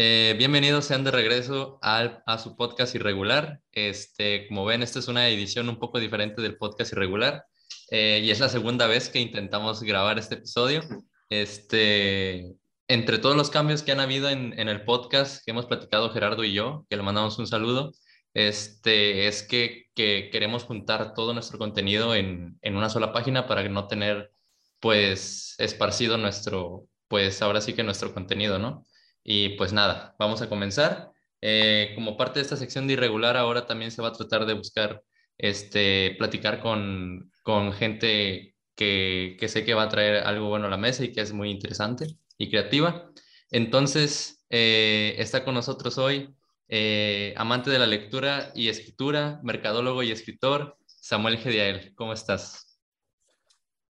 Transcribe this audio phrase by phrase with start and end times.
[0.00, 3.60] Eh, bienvenidos sean de regreso al, a su podcast irregular.
[3.72, 7.44] Este, como ven, esta es una edición un poco diferente del podcast irregular
[7.90, 10.82] eh, y es la segunda vez que intentamos grabar este episodio.
[11.28, 12.54] Este,
[12.88, 16.54] entre todos los cambios que han habido en, el podcast que hemos platicado Gerardo y
[16.54, 17.92] yo, que le mandamos un saludo,
[18.34, 23.68] este, es que, que queremos juntar todo nuestro contenido en, en, una sola página para
[23.68, 24.32] no tener,
[24.80, 28.86] pues, esparcido nuestro, pues, ahora sí que nuestro contenido, ¿no?
[29.22, 31.10] Y pues nada, vamos a comenzar.
[31.42, 34.54] Eh, como parte de esta sección de irregular, ahora también se va a tratar de
[34.54, 35.02] buscar,
[35.38, 40.70] este, platicar con, con gente que, que sé que va a traer algo bueno a
[40.70, 43.10] la mesa y que es muy interesante y creativa.
[43.50, 46.34] Entonces, eh, está con nosotros hoy
[46.68, 51.94] eh, amante de la lectura y escritura, mercadólogo y escritor, Samuel Gediael.
[51.94, 52.78] ¿Cómo estás?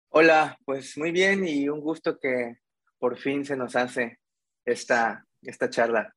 [0.09, 2.57] Hola, pues muy bien y un gusto que
[2.99, 4.19] por fin se nos hace
[4.63, 6.15] esta, esta charla.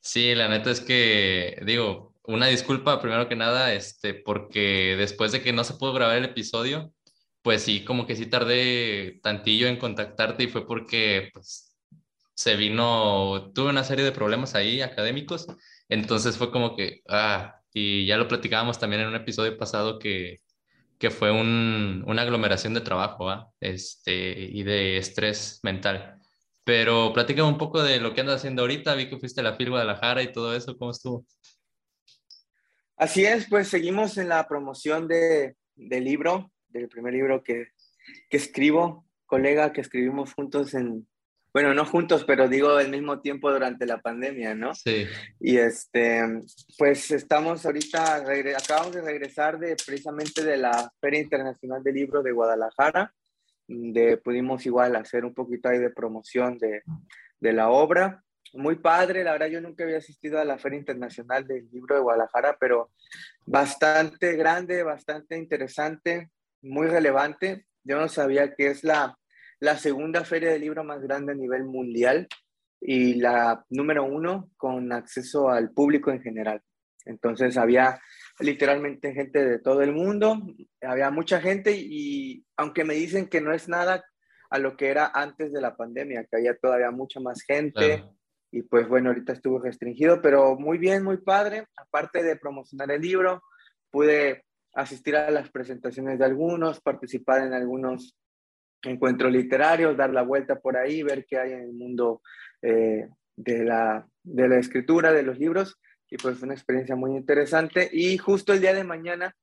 [0.00, 5.42] Sí, la neta es que, digo, una disculpa primero que nada, este, porque después de
[5.42, 6.92] que no se pudo grabar el episodio,
[7.42, 11.76] pues sí, como que sí tardé tantillo en contactarte y fue porque pues,
[12.34, 15.46] se vino, tuve una serie de problemas ahí académicos,
[15.88, 20.38] entonces fue como que, ah, y ya lo platicábamos también en un episodio pasado que,
[20.98, 23.50] que fue un, una aglomeración de trabajo ¿ah?
[23.60, 26.18] este, y de estrés mental.
[26.64, 29.56] Pero platícame un poco de lo que andas haciendo ahorita, vi que fuiste a la
[29.56, 31.26] FIL Guadalajara y todo eso, ¿cómo estuvo?
[32.96, 37.68] Así es, pues seguimos en la promoción de, del libro del primer libro que,
[38.28, 41.06] que escribo, colega que escribimos juntos en,
[41.52, 44.74] bueno, no juntos, pero digo al mismo tiempo durante la pandemia, ¿no?
[44.74, 45.06] Sí.
[45.38, 46.22] Y este,
[46.78, 48.24] pues estamos ahorita,
[48.56, 53.12] acabamos de regresar de precisamente de la Feria Internacional del Libro de Guadalajara,
[53.68, 56.82] de pudimos igual hacer un poquito ahí de promoción de,
[57.38, 58.24] de la obra.
[58.54, 62.02] Muy padre, la verdad yo nunca había asistido a la Feria Internacional del Libro de
[62.02, 62.90] Guadalajara, pero
[63.44, 66.30] bastante grande, bastante interesante
[66.62, 67.66] muy relevante.
[67.84, 69.18] Yo no sabía que es la,
[69.60, 72.28] la segunda feria de libro más grande a nivel mundial
[72.80, 76.62] y la número uno con acceso al público en general.
[77.04, 78.00] Entonces había
[78.38, 80.40] literalmente gente de todo el mundo,
[80.80, 84.04] había mucha gente y aunque me dicen que no es nada
[84.50, 88.04] a lo que era antes de la pandemia, que había todavía mucha más gente
[88.50, 91.66] y pues bueno, ahorita estuvo restringido, pero muy bien, muy padre.
[91.76, 93.42] Aparte de promocionar el libro,
[93.90, 98.16] pude asistir a las presentaciones de algunos, participar en algunos
[98.82, 102.22] encuentros literarios, dar la vuelta por ahí, ver qué hay en el mundo
[102.62, 105.78] eh, de, la, de la escritura, de los libros,
[106.10, 107.88] y pues fue una experiencia muy interesante.
[107.92, 109.34] Y justo el día de mañana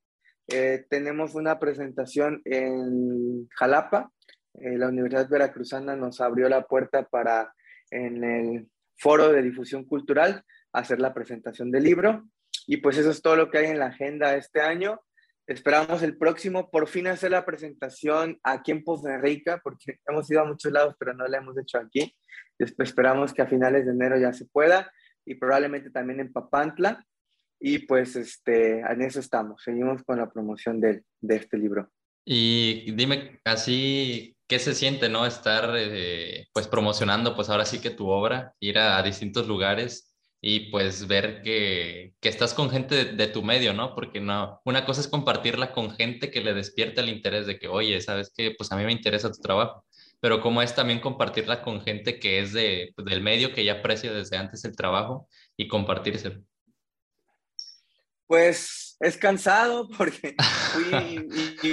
[0.48, 4.12] eh, tenemos una presentación en Jalapa.
[4.56, 7.54] Eh, la Universidad Veracruzana nos abrió la puerta para
[7.92, 8.68] en el
[8.98, 12.28] foro de difusión cultural hacer la presentación del libro.
[12.68, 15.02] Y pues eso es todo lo que hay en la agenda este año.
[15.50, 20.42] Esperamos el próximo por fin hacer la presentación aquí en Poza Rica, porque hemos ido
[20.42, 22.16] a muchos lados, pero no la hemos hecho aquí.
[22.60, 24.92] Después esperamos que a finales de enero ya se pueda
[25.26, 27.04] y probablemente también en Papantla.
[27.60, 29.64] Y pues este, en eso estamos.
[29.64, 31.90] Seguimos con la promoción de, de este libro.
[32.24, 35.26] Y dime así, ¿qué se siente, no?
[35.26, 40.09] Estar eh, pues promocionando, pues ahora sí que tu obra, ir a, a distintos lugares
[40.42, 43.94] y pues ver que, que estás con gente de, de, tu medio, ¿no?
[43.94, 47.68] Porque no, una cosa es compartirla con gente que le despierte el interés de que,
[47.68, 49.86] oye, sabes que pues a mí me interesa tu trabajo,
[50.22, 53.74] pero como es también compartirla con gente que es de, pues, del medio, que ya
[53.74, 55.28] aprecia desde antes el trabajo
[55.58, 56.42] y compartírselo.
[58.26, 60.36] Pues es cansado porque
[60.72, 61.68] fui y,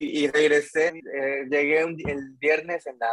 [0.00, 3.12] y, y regresé, eh, llegué un, el viernes en la,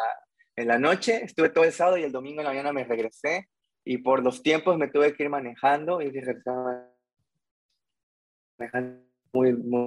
[0.56, 3.48] en la noche, estuve todo el sábado y el domingo en la mañana me regresé
[3.88, 6.12] y por los tiempos me tuve que ir manejando y
[8.58, 9.02] manejando
[9.32, 9.86] muy, muy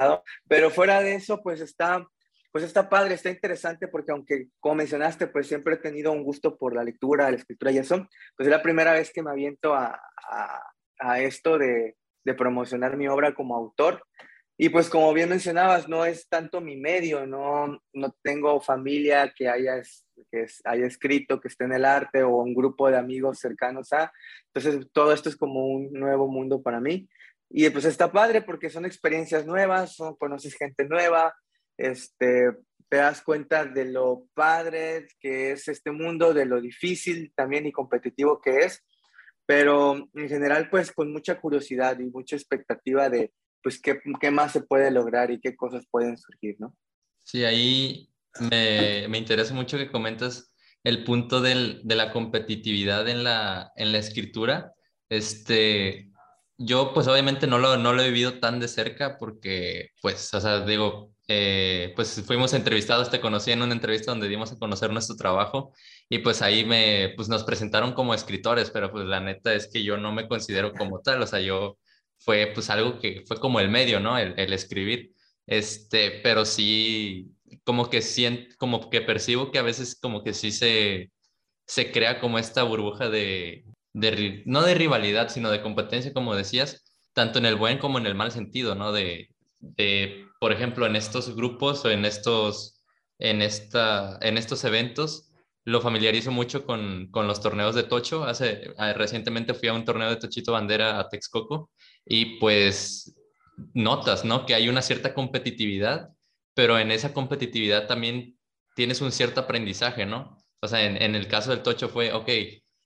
[0.48, 2.06] pero fuera de eso pues está
[2.52, 6.56] pues está padre, está interesante porque aunque como mencionaste pues siempre he tenido un gusto
[6.56, 9.74] por la lectura, la escritura y eso, pues es la primera vez que me aviento
[9.74, 10.62] a, a,
[10.98, 14.02] a esto de, de promocionar mi obra como autor
[14.62, 19.48] y pues como bien mencionabas, no es tanto mi medio, no, no tengo familia que
[19.48, 19.80] haya,
[20.30, 24.12] que haya escrito, que esté en el arte o un grupo de amigos cercanos a.
[24.52, 27.08] Entonces todo esto es como un nuevo mundo para mí.
[27.48, 31.34] Y pues está padre porque son experiencias nuevas, son, conoces gente nueva,
[31.78, 32.50] este,
[32.90, 37.72] te das cuenta de lo padre que es este mundo, de lo difícil también y
[37.72, 38.84] competitivo que es
[39.50, 44.52] pero en general pues con mucha curiosidad y mucha expectativa de pues qué, qué más
[44.52, 46.76] se puede lograr y qué cosas pueden surgir, ¿no?
[47.22, 48.10] Sí, ahí
[48.40, 50.54] me, me interesa mucho que comentas
[50.84, 54.72] el punto del, de la competitividad en la, en la escritura.
[55.08, 56.10] Este,
[56.56, 60.40] yo pues obviamente no lo, no lo he vivido tan de cerca porque pues, o
[60.40, 64.90] sea, digo, eh, pues fuimos entrevistados, te conocí en una entrevista donde dimos a conocer
[64.90, 65.72] nuestro trabajo
[66.08, 69.82] y pues ahí me, pues nos presentaron como escritores, pero pues la neta es que
[69.84, 71.78] yo no me considero como tal, o sea, yo
[72.20, 74.18] fue pues algo que fue como el medio, ¿no?
[74.18, 75.12] El, el escribir,
[75.46, 77.32] este, pero sí,
[77.64, 81.10] como que siento, como que percibo que a veces como que sí se,
[81.66, 86.84] se crea como esta burbuja de, de, no de rivalidad, sino de competencia, como decías,
[87.14, 88.92] tanto en el buen como en el mal sentido, ¿no?
[88.92, 89.28] De,
[89.58, 92.82] de por ejemplo, en estos grupos o en estos,
[93.18, 95.30] en esta, en estos eventos,
[95.64, 98.24] lo familiarizo mucho con, con los torneos de tocho.
[98.24, 101.70] Hace, ah, recientemente fui a un torneo de tochito bandera a Texcoco
[102.10, 103.16] y pues
[103.72, 104.44] notas, ¿no?
[104.44, 106.10] Que hay una cierta competitividad
[106.54, 108.38] pero en esa competitividad también
[108.74, 110.36] tienes un cierto aprendizaje, ¿no?
[110.60, 112.28] O sea, en, el caso del Tocho fue, ok,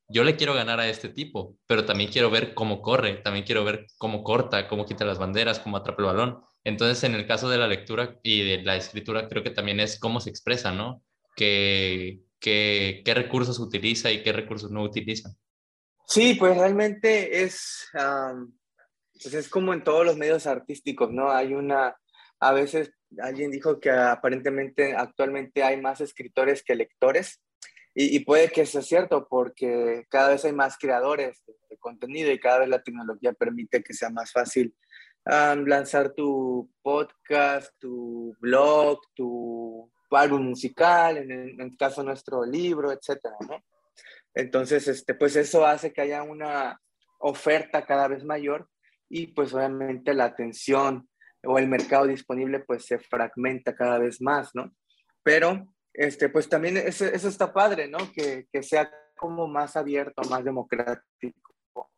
[0.09, 3.65] yo le quiero ganar a este tipo, pero también quiero ver cómo corre, también quiero
[3.65, 6.45] ver cómo corta, cómo quita las banderas, cómo atrapa el balón.
[6.63, 9.99] Entonces, en el caso de la lectura y de la escritura, creo que también es
[9.99, 11.03] cómo se expresa, ¿no?
[11.35, 15.31] ¿Qué, qué, qué recursos utiliza y qué recursos no utiliza?
[16.07, 17.89] Sí, pues realmente es,
[19.23, 21.31] pues es como en todos los medios artísticos, ¿no?
[21.31, 21.97] Hay una,
[22.41, 27.41] a veces alguien dijo que aparentemente actualmente hay más escritores que lectores.
[27.97, 32.61] Y, puede que sea cierto porque cada vez hay más creadores de, contenido y cada
[32.61, 34.75] vez la tecnología permite que sea más fácil
[35.25, 42.91] lanzar tu podcast, tu blog, tu álbum musical, en el, en el, caso nuestro libro,
[42.91, 43.63] etcétera, ¿no?
[44.35, 46.81] Entonces, este, pues eso hace que haya una
[47.19, 48.69] oferta cada vez mayor
[49.15, 51.09] y pues obviamente la atención
[51.45, 54.75] o el mercado disponible pues se fragmenta cada vez más, ¿no?
[55.23, 57.99] Pero, este, pues también eso, eso está padre, ¿no?
[58.13, 61.93] Que, que, sea como más abierto, más democrático,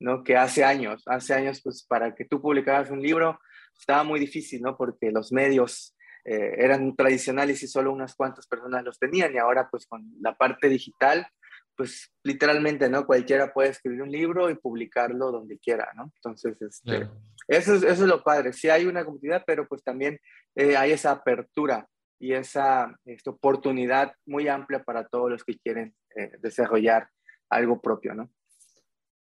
[0.00, 0.24] ¿no?
[0.24, 3.38] Que hace años, hace años pues para que tú publicaras un libro
[3.78, 4.76] estaba muy difícil, ¿no?
[4.76, 9.68] Porque los medios eh, eran tradicionales y solo unas cuantas personas los tenían y ahora
[9.70, 11.28] pues con la parte digital
[11.76, 13.06] pues literalmente, ¿no?
[13.06, 16.10] Cualquiera puede escribir un libro y publicarlo donde quiera, ¿no?
[16.16, 17.08] Entonces, este,
[17.48, 18.52] eso, es, eso es lo padre.
[18.52, 20.18] Sí hay una comunidad, pero pues también
[20.54, 21.86] eh, hay esa apertura
[22.18, 27.08] y esa esta oportunidad muy amplia para todos los que quieren eh, desarrollar
[27.50, 28.30] algo propio, ¿no?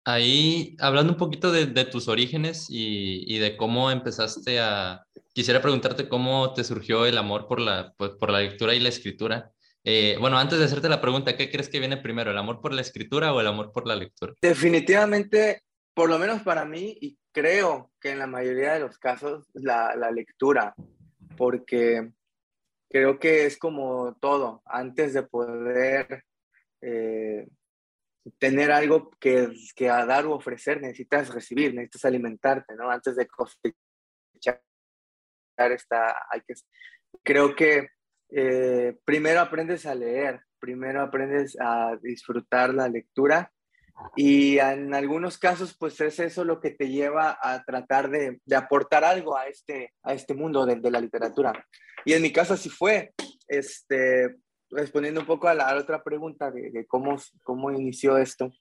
[0.04, 5.06] Ahí, hablando un poquito de, de tus orígenes y, y, de cómo empezaste a...
[5.32, 8.90] Quisiera preguntarte cómo te surgió el amor por la, pues, por la lectura y la
[8.90, 9.52] escritura.
[9.84, 12.74] Eh, bueno, antes de hacerte la pregunta, ¿qué crees que viene primero, el amor por
[12.74, 14.34] la escritura o el amor por la lectura?
[14.42, 15.64] Definitivamente,
[15.94, 19.96] por lo menos para mí, y creo que en la mayoría de los casos, la,
[19.96, 20.76] la lectura,
[21.36, 22.12] porque
[22.90, 26.26] creo que es como todo, antes de poder
[26.82, 27.48] eh,
[28.38, 32.92] tener algo que, que a dar o ofrecer, necesitas recibir, necesitas alimentarte, ¿no?
[32.92, 34.62] Antes de cosechar
[35.58, 36.54] esta, hay que,
[37.24, 37.90] creo que
[38.32, 43.52] eh, primero aprendes a leer, primero aprendes a disfrutar la lectura
[44.16, 49.04] y en algunos casos pues es eso lo que te lleva a tratar de, aportar
[49.04, 51.66] algo a este, a este mundo de, la literatura.
[52.06, 53.14] Y en mi caso así fue,
[53.48, 54.38] este,
[54.70, 58.52] respondiendo un poco a la, otra pregunta de, cómo, cómo inició esto.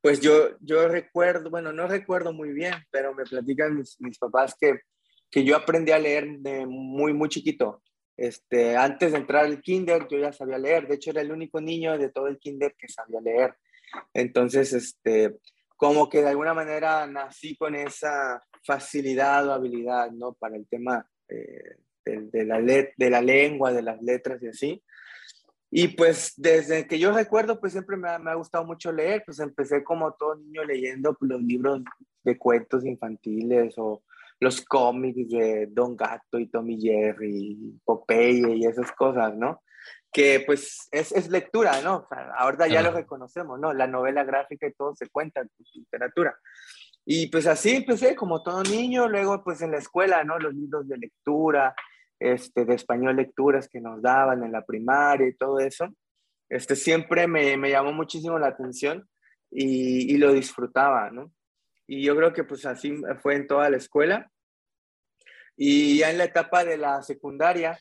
[0.00, 4.54] Pues yo, yo recuerdo, bueno, no recuerdo muy bien, pero me platican mis, mis papás
[4.58, 4.80] que,
[5.30, 6.26] que yo aprendí a leer
[6.68, 7.82] muy, muy chiquito.
[8.18, 11.60] Este, antes de entrar al kinder yo ya sabía leer, de hecho era el único
[11.60, 13.54] niño de todo el kinder que sabía leer.
[14.12, 15.38] Entonces, este,
[15.76, 20.34] como que de alguna manera nací con esa facilidad o habilidad, ¿no?
[20.34, 24.82] Para el tema eh, de, de, la de la lengua, de las letras y así.
[25.70, 29.22] Y pues desde que yo recuerdo, pues siempre me ha, me ha, gustado mucho leer,
[29.24, 31.82] pues empecé como todo niño leyendo los libros
[32.24, 34.02] de cuentos infantiles o
[34.40, 39.62] los cómics de Don Gato y Tommy Jerry, Popeye y esas cosas, ¿no?
[40.12, 41.96] Que pues es, es lectura, ¿no?
[41.98, 43.72] O sea, ahora ya lo reconocemos, ¿no?
[43.72, 46.36] La novela gráfica y todo se cuenta en literatura.
[47.04, 50.38] Y pues así empecé como todo niño, luego pues en la escuela, ¿no?
[50.38, 51.74] Los libros de lectura,
[52.20, 55.88] este, de español lecturas que nos daban en la primaria y todo eso,
[56.48, 59.08] este, siempre me, me llamó muchísimo la atención
[59.50, 61.32] y, y lo disfrutaba, ¿no?
[61.88, 64.30] Y yo creo que pues así fue en toda la escuela.
[65.56, 67.78] Y ya en la etapa de la secundaria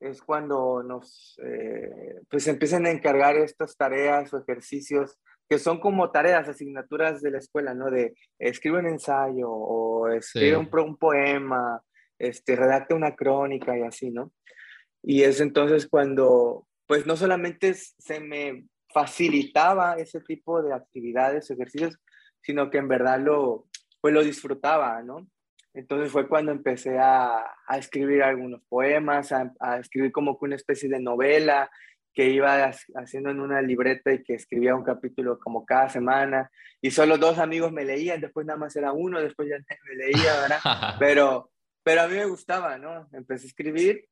[0.00, 5.18] es cuando nos eh, pues empiezan a encargar estas tareas o ejercicios
[5.48, 7.90] que son como tareas, asignaturas de la escuela, ¿no?
[7.90, 11.82] De escribe un ensayo o escribe un, un, poema,
[12.18, 14.32] este, redacta una crónica y así, ¿no?
[15.02, 21.98] Y es entonces cuando, pues no solamente se me facilitaba ese tipo de actividades, ejercicios,
[22.44, 23.66] sino que en verdad lo,
[24.00, 25.26] pues lo disfrutaba, ¿no?
[25.72, 30.56] Entonces fue cuando empecé a, a escribir algunos poemas, a, a, escribir como que una
[30.56, 31.70] especie de novela
[32.12, 36.48] que iba haciendo en una libreta y que escribía un capítulo como cada semana.
[36.80, 39.56] Y solo dos amigos me leían, después nada más era uno, después ya
[39.88, 40.60] me leía, ¿verdad?
[41.00, 41.50] Pero,
[41.82, 43.08] pero a mí me gustaba, ¿no?
[43.12, 44.06] Empecé a escribir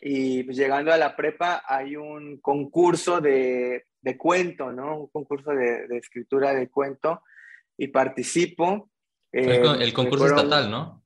[0.00, 5.00] y pues llegando a la prepa hay un concurso de, de cuento, ¿no?
[5.00, 7.22] Un concurso de, de, escritura de cuento
[7.78, 8.90] y participo.
[9.32, 11.02] Eh, el, concurso estatal, ¿no?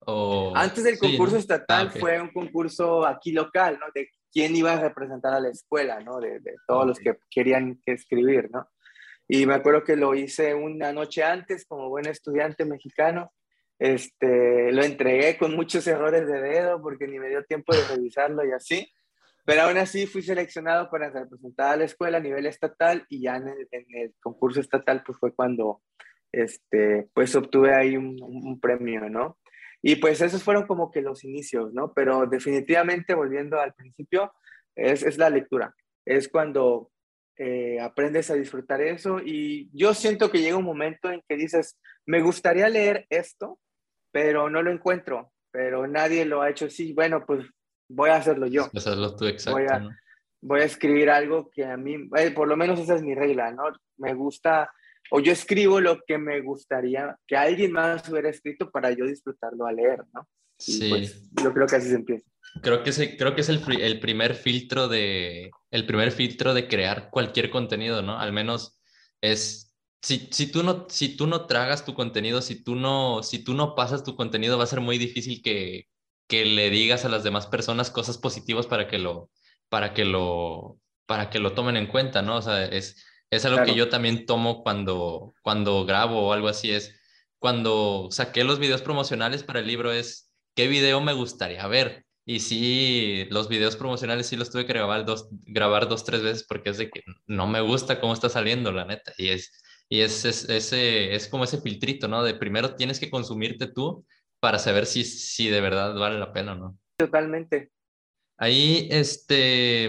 [0.00, 0.52] O...
[0.54, 3.86] Antes del concurso estatal ah, fue un concurso aquí local, ¿no?
[3.94, 6.20] De quién iba a representar a la escuela, ¿no?
[6.20, 8.68] De, de todos los que querían que escribir, ¿no?
[9.26, 13.32] Y me acuerdo que lo hice una noche antes como buen estudiante mexicano
[13.78, 18.44] este, lo entregué con muchos errores de dedo porque ni me dio tiempo de revisarlo
[18.44, 18.90] y así.
[19.44, 23.36] Pero aún así fui seleccionado para representar a la escuela a nivel estatal y ya
[23.36, 25.82] en el, concurso estatal pues fue cuando
[26.32, 29.38] este, pues obtuve ahí un, un, premio, ¿no?
[29.82, 31.92] Y pues esos fueron como que los inicios, ¿no?
[31.94, 34.32] Pero definitivamente volviendo al principio,
[34.74, 35.74] es, es la lectura.
[36.04, 36.90] Es cuando
[37.38, 41.78] eh, aprendes a disfrutar eso y yo siento que llega un momento en que dices,
[42.06, 43.58] me gustaría leer esto,
[44.10, 46.92] pero no lo encuentro, pero nadie lo ha hecho así.
[46.92, 47.46] Bueno, pues
[47.88, 48.70] voy a hacerlo yo.
[48.74, 49.58] Hacerlo tú, exacto.
[49.58, 49.86] Voy a,
[50.40, 53.50] voy a escribir algo que a mí, eh, por lo menos esa es mi regla,
[53.50, 53.64] ¿no?
[53.98, 54.70] Me gusta,
[55.10, 59.66] o yo escribo lo que me gustaría que alguien más hubiera escrito para yo disfrutarlo
[59.66, 60.28] a leer, ¿no?
[60.58, 60.88] sí.
[60.88, 62.28] Pues, yo creo que así se empieza.
[62.62, 66.68] Creo que, se, creo que es el, el, primer filtro de, el primer filtro de
[66.68, 68.18] crear cualquier contenido, ¿no?
[68.18, 68.80] Al menos
[69.20, 69.66] es
[70.00, 73.54] si, si, tú no, si tú no tragas tu contenido, si tú no, si tú
[73.54, 75.88] no pasas tu contenido, va a ser muy difícil que,
[76.28, 79.30] que le digas a las demás personas cosas positivas para que lo,
[79.68, 82.36] para que lo, para que lo tomen en cuenta, ¿no?
[82.36, 86.70] O sea, es, es algo que yo también tomo cuando, cuando grabo o algo así,
[86.70, 86.94] es
[87.38, 92.04] cuando saqué los videos promocionales para el libro, es qué video me gustaría ver.
[92.28, 96.44] Y sí, los videos promocionales sí los tuve que grabar dos, grabar dos, tres veces
[96.48, 99.12] porque es de que no me gusta cómo está saliendo, la neta.
[99.16, 99.52] Y es,
[99.88, 102.24] y es, es, ese, es como ese filtrito, ¿no?
[102.24, 104.04] De primero tienes que consumirte tú
[104.40, 106.78] para saber si, si de verdad vale la pena o no.
[106.98, 107.70] Totalmente.
[108.38, 109.88] Ahí, este,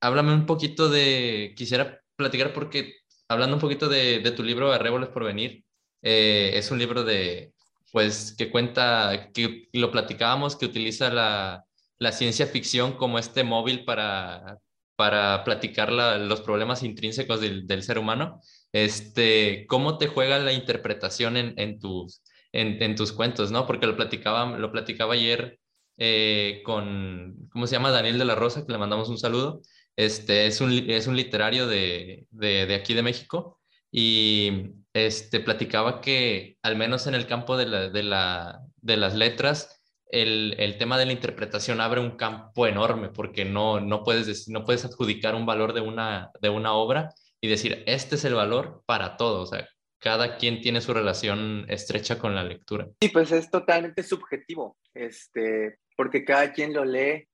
[0.00, 2.94] háblame un poquito de, quisiera platicar porque,
[3.28, 5.64] hablando un poquito de, de tu libro Arréboles por Venir,
[6.02, 7.52] eh, es un libro de,
[7.92, 11.64] pues, que cuenta, que lo platicábamos, que utiliza la,
[11.98, 14.58] la ciencia ficción como este móvil para,
[14.96, 18.40] para platicar la, los problemas intrínsecos del, del, ser humano
[18.72, 23.66] este, ¿cómo te juega la interpretación en, en tus, en, en, tus cuentos, no?
[23.66, 25.60] Porque lo platicaba, lo platicaba ayer
[25.98, 27.90] eh, con, ¿cómo se llama?
[27.90, 29.60] Daniel de la Rosa, que le mandamos un saludo.
[29.96, 36.00] Este, es un, es un literario de, de, de aquí de México y este, platicaba
[36.00, 40.78] que al menos en el campo de, la, de, la, de las letras, el, el,
[40.78, 45.34] tema de la interpretación abre un campo enorme porque no, no, puedes, no puedes adjudicar
[45.34, 49.50] un valor de una, de una obra y decir, este es el valor para todos.
[49.50, 49.68] O sea,
[49.98, 52.88] cada quien tiene su relación estrecha con la lectura.
[53.00, 57.28] Sí, pues es totalmente subjetivo, este, porque cada quien lo lee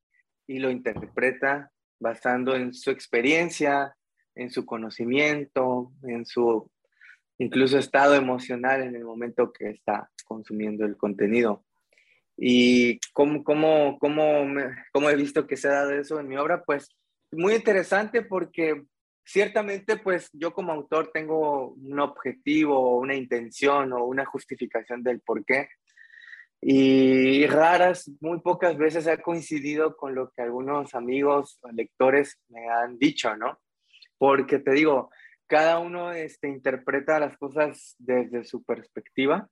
[0.46, 3.96] y lo interpreta basando en su experiencia,
[4.34, 6.70] en su conocimiento, en su
[7.38, 11.64] incluso estado emocional en el momento que está consumiendo el contenido.
[12.36, 14.46] Y cómo, cómo, cómo,
[14.92, 16.88] cómo he visto que se ha dado eso en mi obra, pues
[17.32, 18.84] muy interesante porque
[19.24, 25.44] ciertamente pues yo como autor tengo un objetivo, una intención o una justificación del por
[25.44, 25.68] qué.
[26.60, 32.98] Y raras, muy pocas veces ha coincidido con lo que algunos amigos lectores me han
[32.98, 33.60] dicho, ¿no?
[34.18, 35.10] Porque te digo,
[35.46, 39.48] cada uno este, interpreta las cosas desde su perspectiva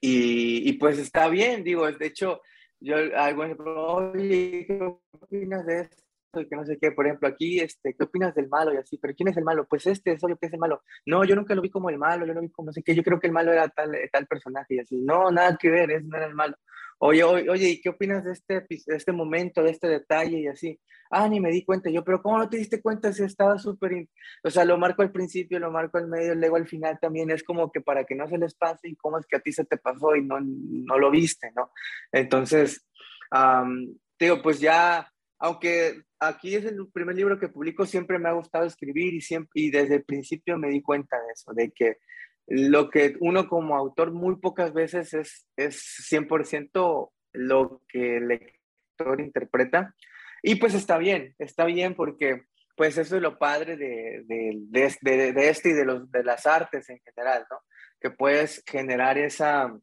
[0.00, 2.40] y, pues está bien, digo, de hecho,
[2.80, 4.78] yo algo, oye, ¿qué
[5.12, 6.05] opinas de esto?
[6.32, 8.98] Que no sé qué, por ejemplo, aquí, este, ¿qué opinas del malo y así?
[8.98, 9.66] ¿Pero quién es el malo?
[9.66, 10.82] Pues este, es obvio que es el malo.
[11.06, 12.94] No, yo nunca lo vi como el malo, yo lo vi como no sé qué,
[12.94, 14.96] yo creo que el malo era tal, tal personaje y así.
[14.96, 16.56] No, nada que ver, ese no era el malo.
[16.98, 20.46] Oye, oye, oye, ¿y qué opinas de este, de este momento, de este detalle y
[20.46, 20.80] así?
[21.10, 24.08] Ah, ni me di cuenta yo, pero ¿cómo no te diste cuenta si estaba súper...
[24.42, 27.44] O sea, lo marco al principio, lo marco al medio, luego al final también es
[27.44, 29.64] como que para que no se les pase y cómo es que a ti se
[29.64, 31.70] te pasó y no, no lo viste, ¿no?
[32.10, 32.86] Entonces,
[33.30, 38.32] um, digo, pues ya, aunque aquí es el primer libro que publico, siempre me ha
[38.32, 41.98] gustado escribir y, siempre, y desde el principio me di cuenta de eso, de que
[42.46, 49.20] lo que uno como autor muy pocas veces es, es 100% lo que el lector
[49.20, 49.94] interpreta.
[50.42, 52.44] Y pues está bien, está bien porque
[52.76, 56.46] pues eso es lo padre de, de, de, de este y de, los, de las
[56.46, 57.60] artes en general, ¿no?
[58.00, 59.74] Que puedes generar esa,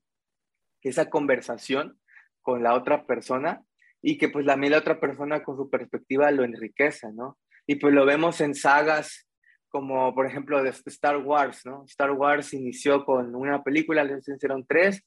[0.81, 1.99] esa conversación
[2.41, 3.63] con la otra persona
[4.03, 7.39] y que pues también la otra persona con su perspectiva lo enriquece, ¿no?
[7.65, 9.27] Y pues lo vemos en sagas
[9.69, 11.83] como por ejemplo de Star Wars, ¿no?
[11.87, 15.03] Star Wars inició con una película, les hicieron tres,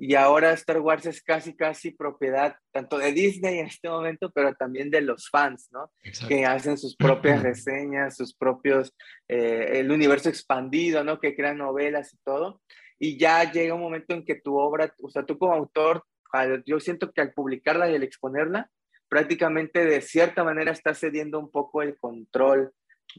[0.00, 4.54] y ahora Star Wars es casi, casi propiedad tanto de Disney en este momento, pero
[4.54, 5.90] también de los fans, ¿no?
[6.28, 8.94] Que hacen sus propias reseñas, sus propios,
[9.26, 11.18] eh, el universo expandido, ¿no?
[11.18, 12.62] Que crean novelas y todo.
[13.00, 16.04] Y ya llega un momento en que tu obra, o sea, tú como autor,
[16.66, 18.70] yo siento que al publicarla y al exponerla,
[19.08, 22.72] prácticamente de cierta manera estás cediendo un poco el control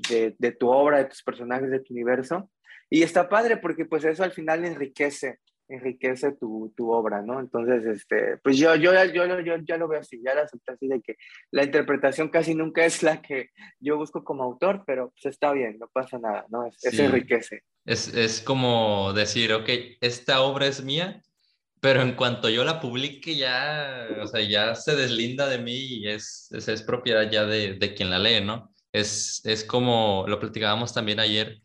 [0.10, 2.50] de, de tu obra, de tus personajes, de tu universo.
[2.90, 5.40] Y está padre porque pues eso al final enriquece
[5.70, 7.40] enriquece tu, tu, obra, ¿no?
[7.40, 10.88] Entonces, este, pues yo, yo, yo, yo, ya lo veo así, ya lo acepté así
[10.88, 11.16] de que
[11.52, 15.78] la interpretación casi nunca es la que yo busco como autor, pero pues está bien,
[15.80, 16.66] no pasa nada, ¿no?
[16.66, 17.64] Es, enriquece.
[17.86, 19.70] Es, es, como decir, ok,
[20.02, 21.22] esta obra es mía,
[21.82, 26.08] pero en cuanto yo la publique ya, o sea, ya se deslinda de mí y
[26.08, 28.74] es, es, es propiedad ya de, de, quien la lee, ¿no?
[28.92, 31.62] Es, es como lo platicábamos también ayer,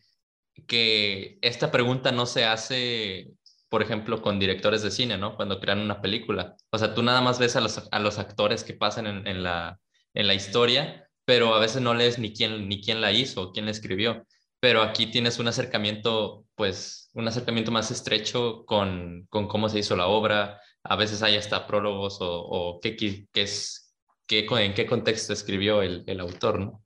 [0.67, 3.35] que esta pregunta no se hace
[3.75, 5.35] por ejemplo, con directores de cine, ¿no?
[5.35, 6.55] Cuando crean una película.
[6.71, 9.43] O sea, tú nada más ves a los, a los actores que pasan en, en,
[9.43, 9.81] la,
[10.15, 13.65] en la historia, pero a veces no lees ni quién, ni quién la hizo, quién
[13.65, 14.25] la escribió.
[14.61, 19.97] Pero aquí tienes un acercamiento, pues, un acercamiento más estrecho con, con cómo se hizo
[19.97, 20.61] la obra.
[20.83, 23.95] A veces hay hasta prólogos o, o qué, qué, es,
[24.27, 26.83] qué, en qué contexto escribió el, el autor, ¿no?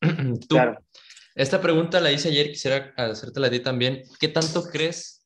[0.48, 0.78] Tú, claro.
[1.34, 4.02] Esta pregunta la hice ayer, quisiera hacértela a ti también.
[4.18, 5.20] ¿Qué tanto crees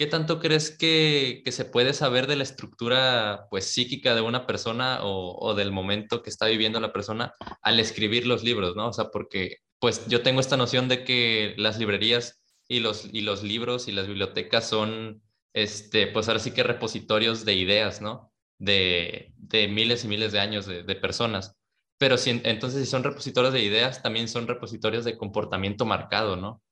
[0.00, 5.00] ¿Qué tanto crees que, se puede saber de la estructura pues, psíquica de una persona
[5.02, 8.88] o, del momento que está viviendo la persona al escribir los libros, ¿no?
[8.88, 12.39] O sea, porque pues yo tengo esta noción de que las librerías
[12.70, 15.20] y los, y los libros y las bibliotecas son,
[15.52, 18.32] este, pues ahora sí que repositorios de ideas, ¿no?
[18.58, 19.34] De,
[19.68, 21.56] miles y miles de años de, personas.
[21.98, 26.62] Pero si, entonces si son repositorios de ideas, también son repositorios de comportamiento marcado, ¿no?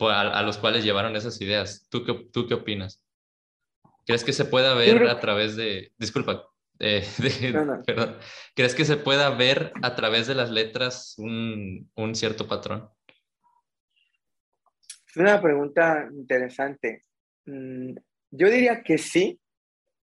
[0.00, 1.86] a, los cuales llevaron esas ideas.
[1.90, 3.02] ¿Tú qué, ¿Tú qué opinas?
[4.06, 5.92] ¿Crees que se pueda ver a través de...
[5.98, 8.16] Disculpa, Perdón.
[8.54, 12.88] ¿Crees que se pueda ver a través de las letras un, un cierto patrón?
[15.16, 17.04] Es una pregunta interesante.
[17.46, 17.94] Mm,
[18.32, 19.40] yo diría que sí,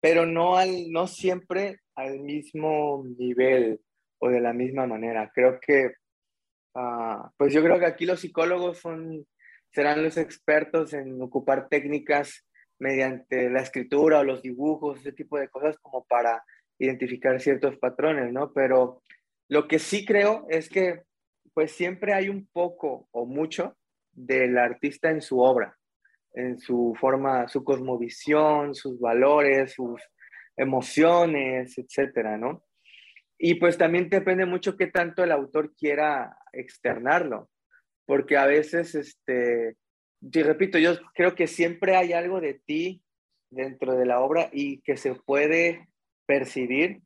[0.01, 3.79] pero no, al, no siempre al mismo nivel
[4.17, 5.31] o de la misma manera.
[5.31, 5.91] Creo que,
[6.73, 9.23] uh, pues yo creo que aquí los psicólogos son
[9.69, 12.47] serán los expertos en ocupar técnicas
[12.79, 16.43] mediante la escritura o los dibujos, ese tipo de cosas como para
[16.79, 18.51] identificar ciertos patrones, ¿no?
[18.51, 19.03] Pero
[19.47, 21.03] lo que sí creo es que
[21.53, 23.77] pues siempre hay un poco o mucho
[24.13, 25.77] del artista en su obra,
[26.33, 30.01] en su forma, su cosmovisión, sus valores, sus
[30.55, 32.63] emociones, etcétera, ¿no?
[33.37, 37.49] Y pues también depende mucho qué tanto el autor quiera externarlo
[38.05, 39.75] porque a veces, este,
[40.21, 43.01] y repito, yo creo que siempre hay algo de ti
[43.49, 45.87] dentro de la obra y que se puede
[46.25, 47.01] percibir,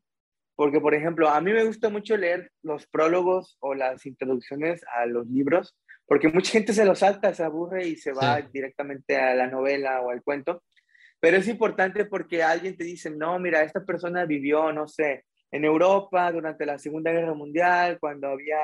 [0.55, 5.05] porque por ejemplo, a mí me gusta mucho leer los prólogos o las introducciones a
[5.05, 9.35] los libros, porque mucha gente se los salta, se aburre y se va directamente a
[9.35, 10.63] la novela o al cuento,
[11.19, 15.65] pero es importante porque alguien te dice, no, mira, esta persona vivió, no sé, en
[15.65, 18.59] Europa durante la Segunda Guerra Mundial, cuando había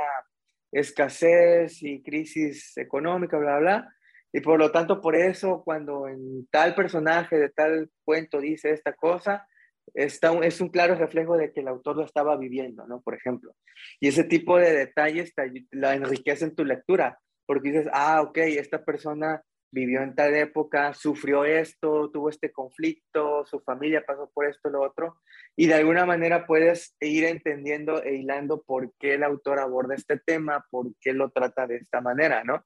[0.72, 3.96] escasez y crisis económica, bla, bla.
[4.32, 8.94] Y por lo tanto, por eso, cuando en tal personaje de tal cuento dice esta
[8.94, 9.48] cosa,
[9.94, 13.02] está es un claro reflejo de que el autor lo estaba viviendo, ¿no?
[13.02, 13.56] Por ejemplo.
[14.00, 17.20] Y ese tipo de detalles te, la enriquecen tu lectura,
[17.54, 23.46] porque dices, ah, ok, esta persona vivió en tal época, sufrió esto, tuvo este conflicto,
[23.46, 25.20] su familia pasó por esto, lo otro,
[25.56, 30.18] y de alguna manera puedes ir entendiendo e hilando por qué el autor aborda este
[30.18, 32.66] tema, por qué lo trata de esta manera, ¿no?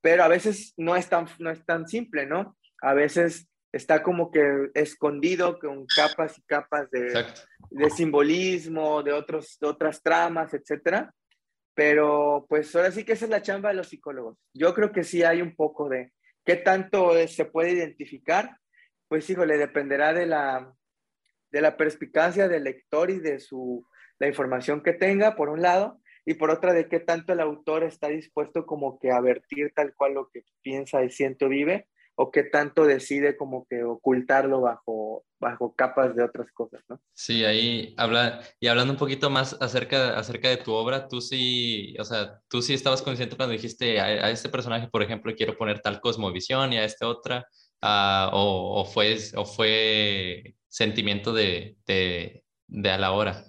[0.00, 2.56] Pero a veces no es tan, no es tan simple, ¿no?
[2.80, 7.22] A veces está como que escondido con capas y capas de,
[7.70, 11.12] de simbolismo, de, otros, de otras tramas, etcétera.
[11.74, 14.38] Pero pues ahora sí que esa es la chamba de los psicólogos.
[14.54, 16.12] Yo creo que sí hay un poco de,
[16.44, 18.58] ¿Qué tanto se puede identificar?
[19.08, 20.74] Pues híjole, dependerá de la,
[21.52, 23.86] de la perspicacia del lector y de su,
[24.18, 27.84] la información que tenga, por un lado, y por otra de qué tanto el autor
[27.84, 31.88] está dispuesto como que a vertir tal cual lo que piensa y siente vive,
[32.22, 37.00] o qué tanto decide como que ocultarlo bajo, bajo capas de otras cosas, ¿no?
[37.14, 41.96] Sí, ahí habla, y hablando un poquito más acerca, acerca de tu obra, tú sí,
[41.98, 45.80] o sea, tú sí estabas consciente cuando dijiste a, este personaje, por ejemplo, quiero poner
[45.80, 47.44] tal cosmovisión y a este otra,
[47.82, 53.44] uh, o, o, fue, o fue sentimiento de, de, de a la hora.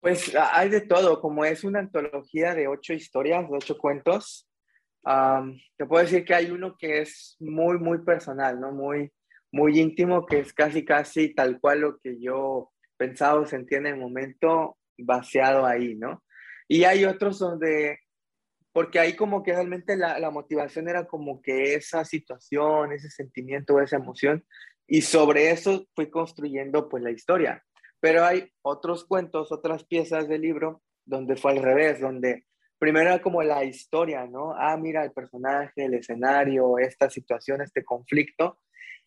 [0.00, 4.48] Pues hay de todo, como es una antología de ocho historias, de ocho cuentos,
[5.04, 8.72] te puedo decir que hay uno que es muy, muy personal, ¿no?
[8.72, 9.12] Muy,
[9.50, 13.86] muy íntimo, que es casi, casi tal cual lo que yo pensaba o sentía en
[13.86, 16.22] el momento, vaciado ahí, ¿no?
[16.68, 17.98] Y hay otros donde,
[18.72, 23.80] porque ahí como que realmente la, la motivación era como que esa situación, ese sentimiento,
[23.80, 24.44] esa emoción,
[24.86, 27.64] y sobre eso fui construyendo pues la historia.
[28.00, 32.46] Pero hay otros cuentos, otras piezas del libro donde fue al revés, donde
[32.82, 34.56] primero era como la historia, ¿no?
[34.58, 38.58] Ah, mira el personaje, el escenario, esta situación, este conflicto.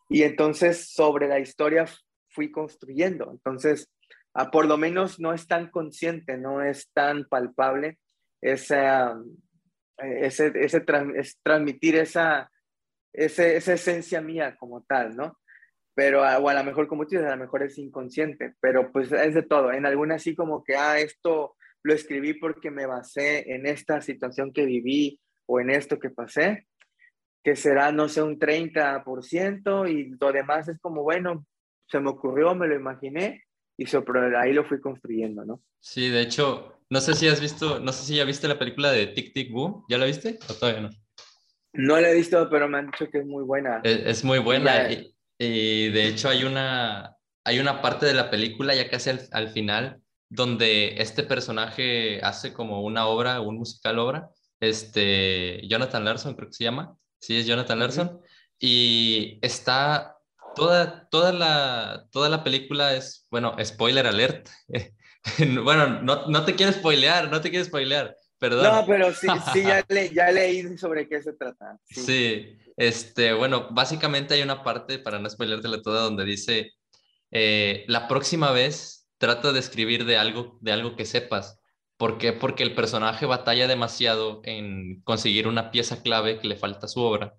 [0.08, 1.86] Y entonces sobre la historia
[2.30, 3.30] fui construyendo.
[3.30, 3.92] Entonces,
[4.34, 8.00] ah, por lo menos no es tan consciente, no es tan palpable
[8.40, 9.22] esa,
[9.98, 10.86] ese, ese
[11.18, 12.50] es transmitir esa,
[13.12, 15.38] ese, esa esencia mía como tal, ¿no?
[15.94, 18.90] Pero, ah, o a lo mejor como tú dices, a lo mejor es inconsciente, pero
[18.94, 19.74] pues es de todo.
[19.74, 24.52] En alguna así como que, ah, esto lo escribí porque me basé en esta situación
[24.52, 26.66] que viví o en esto que pasé,
[27.44, 31.46] que será, no sé, un 30% y lo demás es como, bueno,
[31.88, 33.44] se me ocurrió, me lo imaginé
[33.78, 35.62] y sobre ahí lo fui construyendo, ¿no?
[35.80, 38.92] Sí, de hecho, no sé si has visto, no sé si ya viste la película
[38.92, 40.90] de Tic Tic Boom, ¿ya la viste o todavía no?
[41.74, 43.82] No la he visto, pero me han dicho que es muy buena.
[43.84, 44.90] Es, muy buena
[45.38, 49.50] y, de hecho hay una, hay una parte de la película ya casi al, al
[49.50, 56.50] final donde este personaje hace como una obra, un musical obra, este, Jonathan Larson creo
[56.50, 58.22] que se llama, sí es Jonathan Larson,
[58.60, 60.18] y está
[60.56, 64.50] toda, toda, la, toda la película es, bueno, spoiler alert,
[65.64, 68.64] bueno, no, no, te quiero spoilear, no te quiero spoilear, perdón.
[68.64, 71.78] No, pero sí, sí ya, ya leí sobre qué se trata.
[71.84, 72.02] Sí.
[72.02, 72.58] sí.
[72.78, 76.72] este, bueno, básicamente hay una parte, para no spoileártela toda, donde dice,
[77.32, 81.60] eh, la próxima vez trata de escribir de algo, de algo que sepas.
[81.98, 82.34] ¿Por qué?
[82.34, 87.02] Porque el personaje batalla demasiado en conseguir una pieza clave que le falta a su
[87.02, 87.36] obra,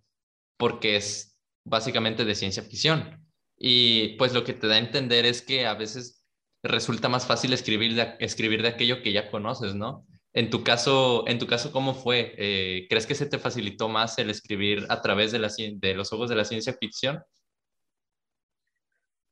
[0.56, 3.26] porque es básicamente de ciencia ficción.
[3.58, 6.26] Y pues lo que te da a entender es que a veces
[6.62, 10.06] resulta más fácil escribir de, escribir de aquello que ya conoces, ¿no?
[10.32, 12.34] En tu caso, en tu caso ¿cómo fue?
[12.36, 16.12] Eh, ¿Crees que se te facilitó más el escribir a través de, la, de los
[16.12, 17.22] ojos de la ciencia ficción?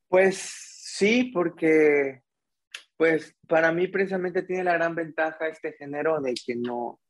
[0.09, 2.24] Pues sí, porque
[2.97, 7.01] pues para mí precisamente tiene la gran ventaja este género de que no,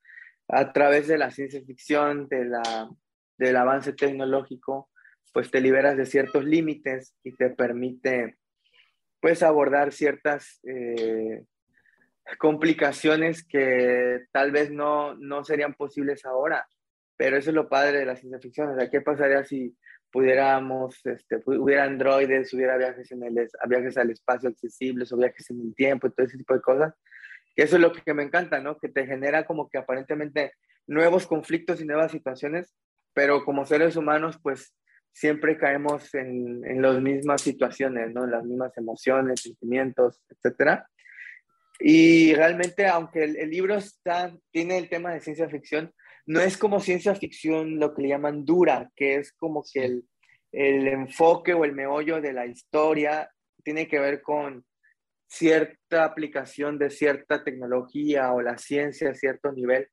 [0.48, 2.50] a través de la ciencia ficción, de
[3.36, 4.90] del avance tecnológico,
[5.32, 8.36] pues te liberas de ciertos límites y te permite
[9.20, 11.44] pues abordar ciertas eh,
[12.38, 16.66] complicaciones que tal vez no, no serían posibles ahora.
[17.16, 18.70] Pero eso es lo padre de la ciencia ficción.
[18.70, 19.76] O sea, ¿qué pasaría si
[20.14, 25.60] pudiéramos, este, hubiera androides, hubiera viajes, en el, viajes al espacio accesibles o viajes en
[25.60, 26.94] el tiempo y todo ese tipo de cosas.
[27.56, 28.78] Que eso es lo que me encanta, ¿no?
[28.78, 30.52] Que te genera como que aparentemente
[30.86, 32.76] nuevos conflictos y nuevas situaciones,
[33.12, 34.72] pero como seres humanos, pues
[35.10, 38.22] siempre caemos en, en las mismas situaciones, ¿no?
[38.22, 40.88] En las mismas emociones, sentimientos, etcétera.
[41.80, 45.92] Y realmente, aunque el, el, libro está, tiene el tema de ciencia ficción,
[46.26, 50.04] no es como ciencia ficción lo que le llaman dura, que es como que el,
[50.52, 53.30] el enfoque o el meollo de la historia
[53.62, 54.64] tiene que ver con
[55.26, 59.88] cierta aplicación de cierta tecnología o la ciencia a cierto nivel.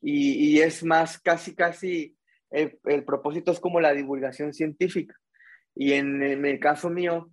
[0.00, 2.16] Y, y es más, casi, casi,
[2.50, 5.14] el, el, propósito es como la divulgación científica.
[5.74, 7.30] Y en, en, el caso mío,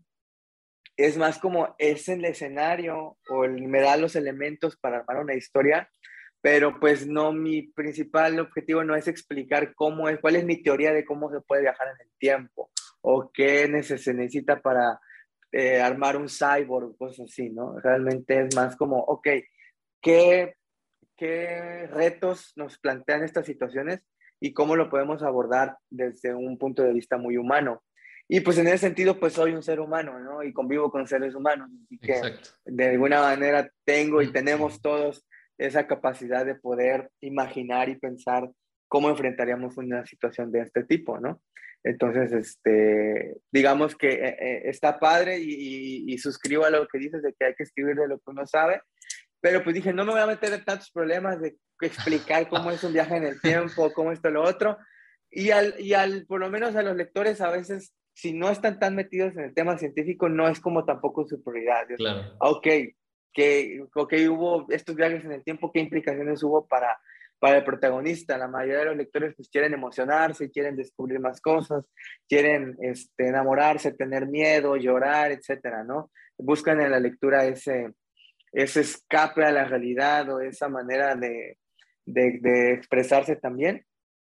[0.98, 5.36] es más como es el escenario o el, me da los elementos para armar una
[5.36, 5.90] historia
[6.46, 10.94] pero pues no, mi principal objetivo no es explicar cómo es, cuál es mi teoría
[10.94, 12.70] de cómo se puede viajar en el tiempo
[13.02, 15.00] o qué se necesita para
[15.52, 17.80] eh, armar un cyborg o cosas así, ¿no?
[17.80, 19.28] Realmente es más como, ok,
[20.00, 20.54] ¿qué,
[21.18, 24.02] ¿qué retos nos plantean estas situaciones
[24.40, 27.82] y cómo lo podemos abordar desde un punto de vista muy humano?
[28.28, 30.44] Y pues en ese sentido, pues soy un ser humano, ¿no?
[30.44, 32.22] Y convivo con seres humanos, así que
[32.66, 35.26] de alguna manera tengo y tenemos todos
[35.58, 38.50] esa capacidad de poder imaginar y pensar
[38.88, 41.42] cómo enfrentaríamos una situación de este tipo, ¿no?
[41.84, 47.22] Entonces, este, digamos que eh, eh, está padre y, y, suscribo a lo que dices
[47.22, 48.82] de que hay que escribir de lo que uno sabe
[49.46, 52.84] pero pues dije, no me voy a meter en tantos problemas de explicar cómo es
[52.84, 54.76] un viaje en el tiempo, cómo esto, lo otro.
[55.30, 58.80] Y al, y al, por lo menos a los lectores a veces, si no están
[58.80, 61.86] tan metidos en el tema científico, no es como tampoco su prioridad.
[61.96, 62.36] Claro.
[62.40, 62.66] Ok,
[63.36, 66.98] que okay, hubo estos viajes en el tiempo, ¿qué implicaciones hubo para,
[67.38, 68.38] para el protagonista?
[68.38, 71.86] La mayoría de los lectores pues quieren emocionarse, quieren descubrir más cosas,
[72.30, 76.12] quieren este, enamorarse, tener miedo, llorar, etcétera, ¿no?
[76.38, 77.92] Buscan en la lectura ese,
[78.54, 81.58] ese escape a la realidad o esa manera de,
[82.06, 83.86] de, de expresarse también.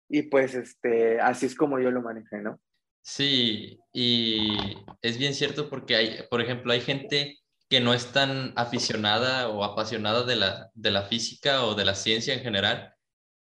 [0.09, 2.61] Y pues este, así es como yo lo manejé, ¿no?
[3.03, 4.57] Sí, y
[5.01, 9.65] es bien cierto porque hay, por ejemplo, hay gente que no es tan aficionada o
[9.65, 12.95] apasionada de la, de la física o de la ciencia en general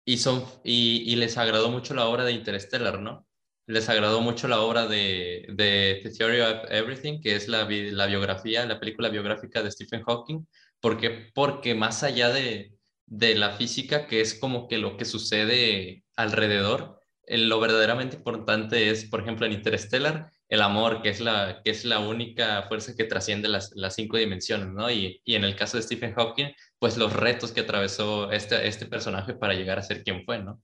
[0.04, 3.26] y, son, y, les agradó mucho la obra de Interstellar, ¿no?
[3.66, 8.66] Les agradó mucho la obra de, The Theory of Everything, que es la, la biografía,
[8.66, 10.46] la película biográfica de Stephen Hawking,
[10.80, 12.74] porque, porque más allá de,
[13.06, 19.04] de la física, que es como que lo que sucede alrededor, lo verdaderamente importante es,
[19.04, 23.04] por ejemplo, en Interstellar, el amor, que es la, que es la única fuerza que
[23.04, 24.90] trasciende las, las cinco dimensiones, ¿no?
[24.90, 28.84] Y, y, en el caso de Stephen Hawking, pues los retos que atravesó este, este
[28.84, 30.60] personaje para llegar a ser quien fue, ¿no?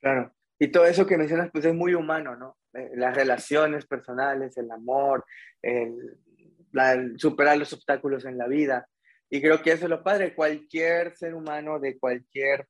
[0.00, 2.58] Claro, y todo eso que mencionas, pues es muy humano, ¿no?
[2.74, 5.24] Eh, las relaciones personales, el amor,
[5.62, 6.20] el,
[7.16, 8.86] superar los obstáculos en la vida.
[9.28, 12.68] Y creo que eso es lo padre, cualquier ser humano de cualquier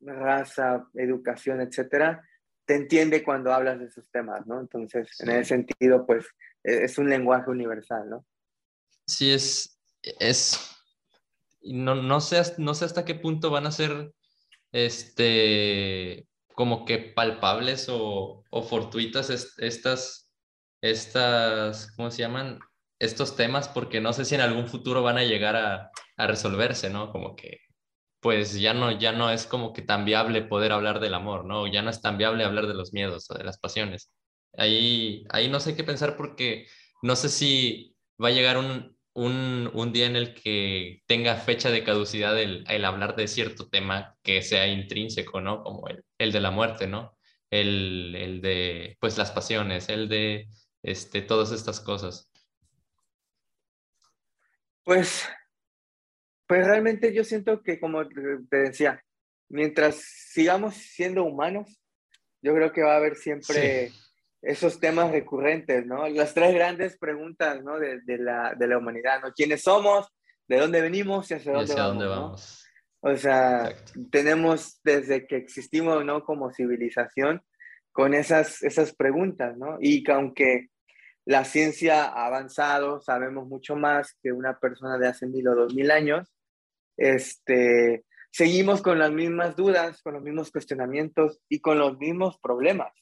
[0.00, 2.24] raza, educación, etcétera,
[2.66, 4.60] te entiende cuando hablas de esos temas, ¿no?
[4.60, 6.26] Entonces, en ese sentido, pues
[6.62, 8.26] e, es un lenguaje universal, ¿no?
[9.06, 10.58] Sí, es, es,
[11.62, 14.12] no, no, sé, no sé hasta qué punto van a ser,
[14.72, 20.30] este, como que palpables o, o fortuitas estas,
[20.80, 22.60] estas, ¿cómo se llaman?
[22.98, 26.88] Estos temas, porque no sé si en algún futuro van a llegar a, a resolverse,
[26.90, 27.12] ¿no?
[27.12, 27.63] Como que
[28.24, 31.66] pues ya no, ya no es como que tan viable poder hablar del amor, ¿no?
[31.66, 34.10] Ya no es tan viable hablar de los miedos o de las pasiones.
[34.56, 36.66] Ahí, ahí no sé qué pensar porque
[37.02, 41.70] no sé si va a llegar un, un, un día en el que tenga fecha
[41.70, 45.62] de caducidad el, el, hablar de cierto tema que sea intrínseco, ¿no?
[45.62, 47.18] Como el, el de la muerte, ¿no?
[47.50, 50.48] El, el, de, pues, las pasiones, el de,
[50.82, 52.30] este, todas estas cosas.
[54.82, 55.28] Pues
[56.46, 59.02] pues realmente yo siento que, como te decía,
[59.48, 61.80] mientras sigamos siendo humanos,
[62.42, 63.90] yo creo que va a haber siempre
[64.42, 66.06] esos temas recurrentes, ¿no?
[66.08, 67.78] Las tres grandes preguntas, ¿no?
[67.78, 69.32] De, de, la, de la, humanidad, ¿no?
[69.32, 70.08] ¿Quiénes somos?
[70.46, 71.30] ¿De dónde venimos?
[71.30, 72.64] ¿Y hacia dónde, hacia vamos, dónde vamos?
[73.02, 73.10] ¿no?
[73.10, 74.00] O sea, Exacto.
[74.10, 76.24] tenemos desde que existimos, ¿no?
[76.24, 77.42] Como civilización,
[77.92, 79.78] con esas, esas preguntas, ¿no?
[79.80, 80.68] Y que aunque
[81.26, 85.74] la ciencia ha avanzado, sabemos mucho más que una persona de hace mil o dos
[85.74, 86.32] mil años,
[86.96, 92.92] este, seguimos con las mismas dudas, con los mismos cuestionamientos y con los mismos problemas,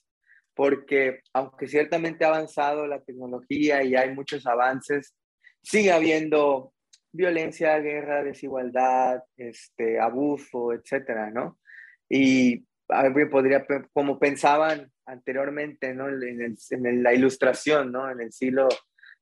[0.54, 5.14] porque aunque ciertamente ha avanzado la tecnología y hay muchos avances,
[5.62, 6.72] sigue habiendo
[7.12, 11.58] violencia, guerra, desigualdad, este, abuso, etcétera, ¿no?
[12.08, 16.08] Y alguien podría, como pensaban anteriormente, ¿no?
[16.08, 18.10] En, el, en la ilustración, ¿no?
[18.10, 18.68] En el siglo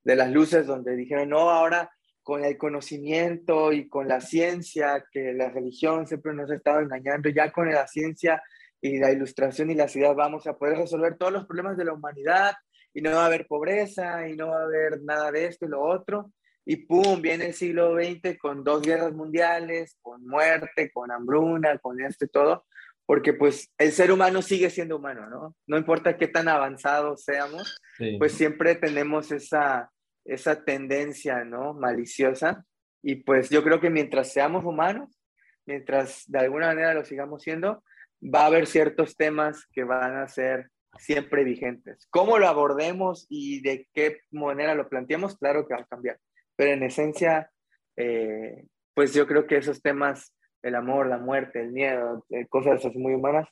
[0.03, 1.89] de las luces, donde dijeron, no, ahora
[2.23, 7.29] con el conocimiento y con la ciencia, que la religión siempre nos ha estado engañando,
[7.29, 8.41] ya con la ciencia
[8.79, 11.93] y la ilustración y la ciudad vamos a poder resolver todos los problemas de la
[11.93, 12.53] humanidad
[12.93, 15.69] y no va a haber pobreza y no va a haber nada de esto y
[15.69, 16.31] lo otro.
[16.65, 21.99] Y pum, viene el siglo XX con dos guerras mundiales, con muerte, con hambruna, con
[22.01, 22.65] esto y todo,
[23.11, 25.53] porque pues el ser humano sigue siendo humano, ¿no?
[25.67, 28.15] No importa qué tan avanzados seamos, sí.
[28.17, 29.91] pues siempre tenemos esa,
[30.23, 31.73] esa tendencia, ¿no?
[31.73, 32.63] Maliciosa.
[33.03, 35.19] Y pues yo creo que mientras seamos humanos,
[35.65, 37.83] mientras de alguna manera lo sigamos siendo,
[38.23, 42.07] va a haber ciertos temas que van a ser siempre vigentes.
[42.11, 45.37] ¿Cómo lo abordemos y de qué manera lo planteamos?
[45.37, 46.17] Claro que va a cambiar.
[46.55, 47.51] Pero en esencia,
[47.97, 52.83] eh, pues yo creo que esos temas, el amor, la muerte, el miedo, eh, cosas
[52.85, 53.47] así muy humanas,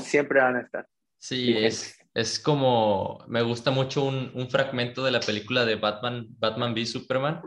[0.00, 0.86] siempre van a estar.
[1.18, 6.26] Sí, es, es como, me gusta mucho un, un, fragmento de la película de Batman,
[6.38, 7.42] Batman v Superman,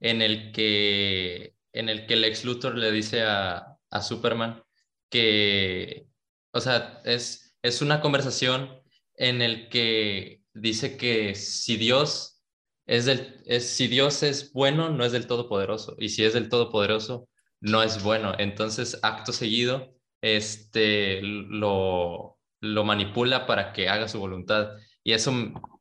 [0.00, 4.62] en el que, en el que Lex Luthor le dice a, a Superman
[5.08, 6.06] que,
[6.52, 8.82] o sea, es, es una conversación
[9.14, 12.42] en el que dice que si Dios
[12.86, 16.48] es del, es, si Dios es bueno, no es del todopoderoso, y si es del
[16.48, 17.28] todopoderoso,
[17.62, 18.34] no es bueno.
[18.38, 24.72] Entonces, acto seguido, este, lo, lo manipula para que haga su voluntad.
[25.04, 25.32] Y eso,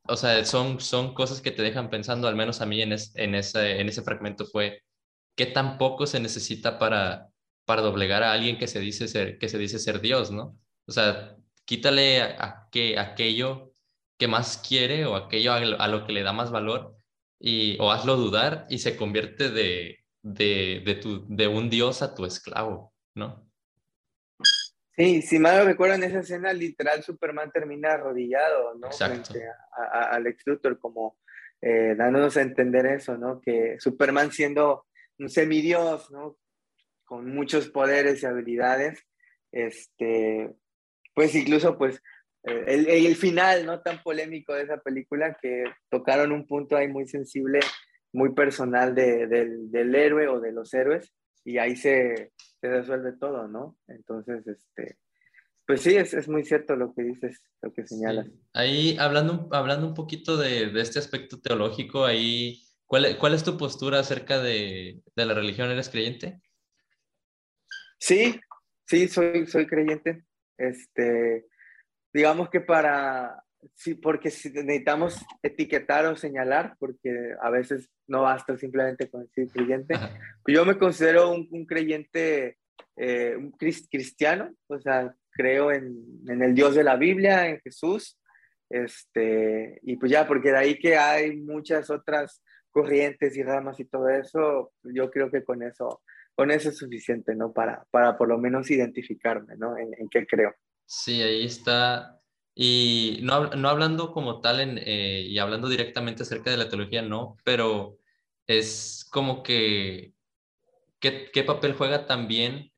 [0.08, 3.14] o sea, son, son cosas que te dejan pensando, al menos a mí en, es,
[3.16, 4.84] en, ese, en ese fragmento fue,
[5.36, 7.30] qué tan poco se necesita para,
[7.66, 10.58] para doblegar a alguien que se dice ser, que se dice ser Dios, ¿no?
[10.88, 13.74] O sea, quítale a, que, aquello
[14.20, 16.96] que más quiere o aquello a, lo que le da más valor
[17.40, 22.14] y, o hazlo dudar y se convierte de, de, de, tu, de un Dios a
[22.16, 23.50] tu esclavo, ¿no?
[24.96, 28.92] Sí, si mal no recuerdo en esa escena, literal Superman termina arrodillado, ¿no?
[28.92, 31.18] Frente a, a, Lex Luthor, como
[31.62, 33.40] eh, dándonos a entender eso, ¿no?
[33.40, 34.86] Que Superman siendo
[35.18, 36.38] un semidios, ¿no?
[37.06, 39.08] Con muchos poderes y habilidades,
[39.52, 40.54] este,
[41.14, 42.02] pues incluso, pues,
[42.44, 43.82] eh, el, el, final, ¿no?
[43.82, 47.60] Tan polémico de esa película que tocaron un punto ahí muy sensible,
[48.14, 53.14] muy personal de, del, del héroe o de los héroes, y ahí se, se resuelve
[53.14, 53.78] todo, ¿no?
[53.88, 54.98] Entonces, este,
[55.66, 58.28] pues sí, es, es, muy cierto lo que dices, lo que señalas.
[58.54, 63.58] Ahí, hablando, hablando un poquito de, de, este aspecto teológico, ahí, ¿cuál, ¿cuál es tu
[63.58, 65.72] postura acerca de, de, la religión?
[65.72, 66.42] ¿Eres creyente?
[67.98, 68.40] Sí,
[68.86, 70.26] sí, soy, soy creyente.
[70.58, 71.48] Este,
[72.14, 73.44] digamos que para,
[73.76, 79.96] sí, porque necesitamos etiquetar o señalar, porque a veces no basta simplemente con decir creyente.
[80.48, 82.58] Yo me considero un, un creyente,
[82.96, 85.96] eh, un cristiano, o sea, creo en,
[86.28, 88.20] en, el Dios de la Biblia, en Jesús,
[88.70, 93.86] este, y pues ya, porque de ahí que hay muchas otras corrientes y ramas y
[93.86, 96.02] todo eso, yo creo que con eso,
[96.36, 97.52] con eso es suficiente, ¿no?
[97.52, 99.78] Para, para por lo menos identificarme, ¿no?
[99.78, 100.56] En, en qué creo.
[100.86, 102.21] Sí, ahí está
[102.56, 107.38] y no, no hablando como tal eh, y hablando directamente acerca de la teología, no,
[107.44, 107.98] pero
[108.48, 110.14] es como que
[111.00, 112.72] qué, qué papel juega también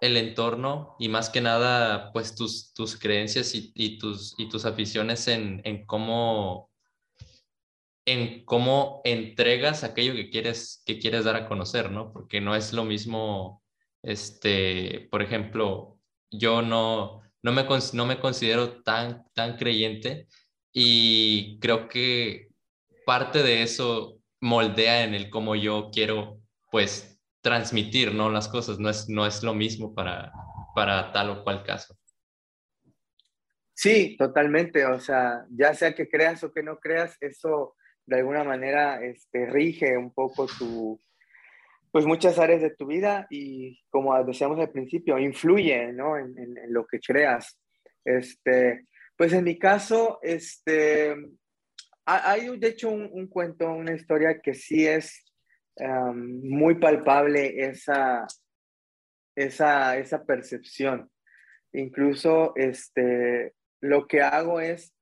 [0.00, 4.64] el entorno y más que nada, pues tus, tus creencias y, y tus, y tus
[4.64, 6.70] aficiones en, en, cómo,
[8.06, 12.12] en cómo entregas aquello que quieres, que quieres dar a conocer, ¿no?
[12.12, 13.62] Porque no es lo mismo,
[14.02, 15.98] este, por ejemplo,
[16.30, 20.26] yo no, no me, no me considero tan, tan creyente
[20.72, 22.48] y creo que
[23.06, 28.30] parte de eso moldea en el cómo yo quiero, pues, transmitir, ¿no?
[28.30, 30.32] Las cosas, no es, no es lo mismo para,
[30.74, 31.96] para tal o cual caso.
[33.74, 38.44] Sí, totalmente, o sea, ya sea que creas o que no creas, eso de alguna
[38.44, 41.00] manera este, rige un poco tu,
[41.90, 46.16] pues muchas áreas de tu vida y como decíamos al principio, influye ¿no?
[46.16, 46.36] en,
[46.68, 47.58] lo que creas.
[48.04, 51.14] Este, pues en mi caso, este,
[52.04, 55.24] hay de hecho un, cuento, una historia que sí es
[56.14, 58.26] muy palpable esa,
[59.34, 61.10] esa, esa percepción.
[61.72, 64.92] Incluso este, lo que hago es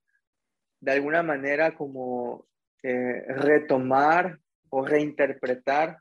[0.81, 2.47] de alguna manera como
[2.83, 4.39] eh, retomar
[4.71, 5.99] o reinterpretar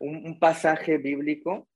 [0.00, 1.68] un, pasaje bíblico,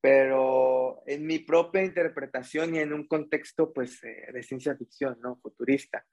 [0.00, 5.36] pero en mi propia interpretación y en un contexto pues eh, de ciencia ficción, ¿no?
[5.36, 6.04] Futurista,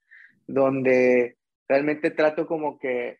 [0.48, 3.20] donde realmente trato como que,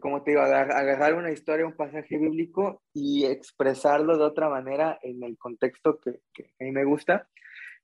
[0.00, 5.22] como te digo, agarrar una historia, un pasaje bíblico y expresarlo de otra manera en
[5.24, 7.28] el contexto que, que a mí me gusta,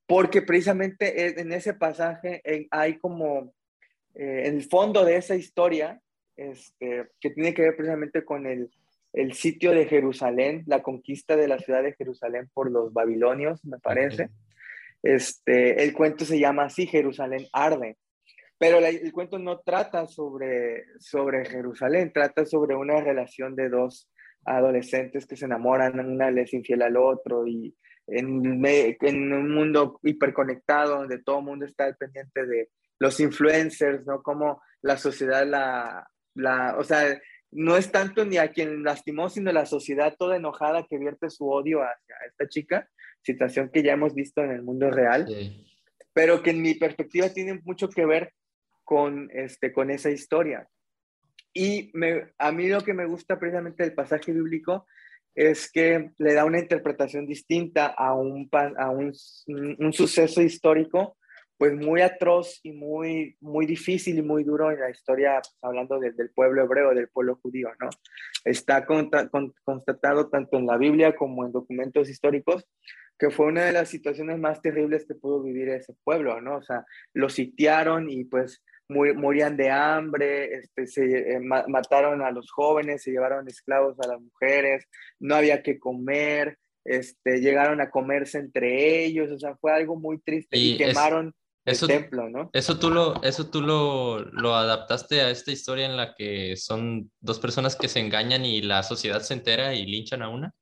[0.05, 3.53] porque precisamente en ese pasaje hay como
[4.17, 6.01] eh, el fondo de esa historia,
[6.35, 8.71] este, que tiene que ver precisamente con el,
[9.17, 13.79] el sitio de Jerusalén, la conquista de la ciudad de Jerusalén por los babilonios, me
[13.79, 14.29] parece.
[15.01, 17.97] Este, el cuento se llama así, Jerusalén arde.
[18.59, 24.09] Pero el cuento no trata sobre, sobre Jerusalén, trata sobre una relación de dos
[24.45, 27.75] adolescentes que se enamoran, una les infiel al otro y
[28.07, 34.21] en, en un mundo hiperconectado donde todo el mundo está pendiente de los influencers, ¿no?
[34.21, 37.19] Como la sociedad la, la, o sea,
[37.51, 41.49] no es tanto ni a quien lastimó, sino la sociedad toda enojada que vierte su
[41.49, 42.89] odio hacia esta chica,
[43.21, 45.27] situación que ya hemos visto en el mundo real,
[46.13, 48.33] pero que en mi perspectiva tiene mucho que ver
[48.83, 50.67] con, este, con esa historia.
[51.53, 54.85] Y me, a mí lo que me gusta precisamente del pasaje bíblico
[55.33, 59.13] es que le da una interpretación distinta a un, a un,
[59.79, 61.16] un suceso histórico
[61.57, 65.99] pues muy atroz y muy, muy difícil y muy duro en la historia, pues, hablando
[65.99, 67.89] del pueblo hebreo, del pueblo judío, ¿no?
[68.45, 72.67] Está constatado tanto en la Biblia como en documentos históricos
[73.19, 76.57] que fue una de las situaciones más terribles que pudo vivir ese pueblo, ¿no?
[76.57, 82.51] O sea, lo sitiaron y pues morían de hambre, este, se eh, mataron a los
[82.51, 84.85] jóvenes, se llevaron esclavos a las mujeres,
[85.19, 90.19] no había que comer, este, llegaron a comerse entre ellos, o sea, fue algo muy
[90.19, 91.33] triste y, quemaron
[91.67, 92.49] eso, templo, ¿no?
[92.53, 97.11] Eso tú, lo, eso tú lo, lo adaptaste a esta historia en la que son
[97.19, 100.53] dos personas que se engañan y la sociedad se entera y linchan a una.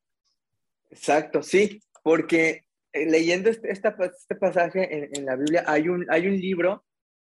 [0.89, 6.27] Exacto, sí, porque eh, leyendo este, este pasaje en, en, la Biblia hay un, hay
[6.27, 6.85] un libro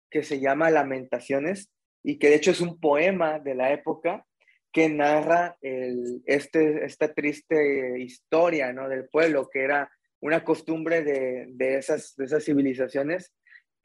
[0.10, 1.70] que se llama Lamentaciones
[2.04, 4.26] y que de hecho es un poema de la época
[4.72, 8.88] que narra el, este, esta triste historia ¿no?
[8.88, 13.34] del pueblo, que era una costumbre de, de, esas, de esas civilizaciones,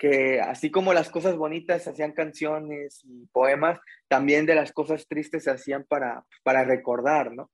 [0.03, 3.78] que así como las cosas bonitas se hacían canciones y poemas,
[4.09, 7.53] también de las cosas tristes se hacían para, para recordar, ¿no?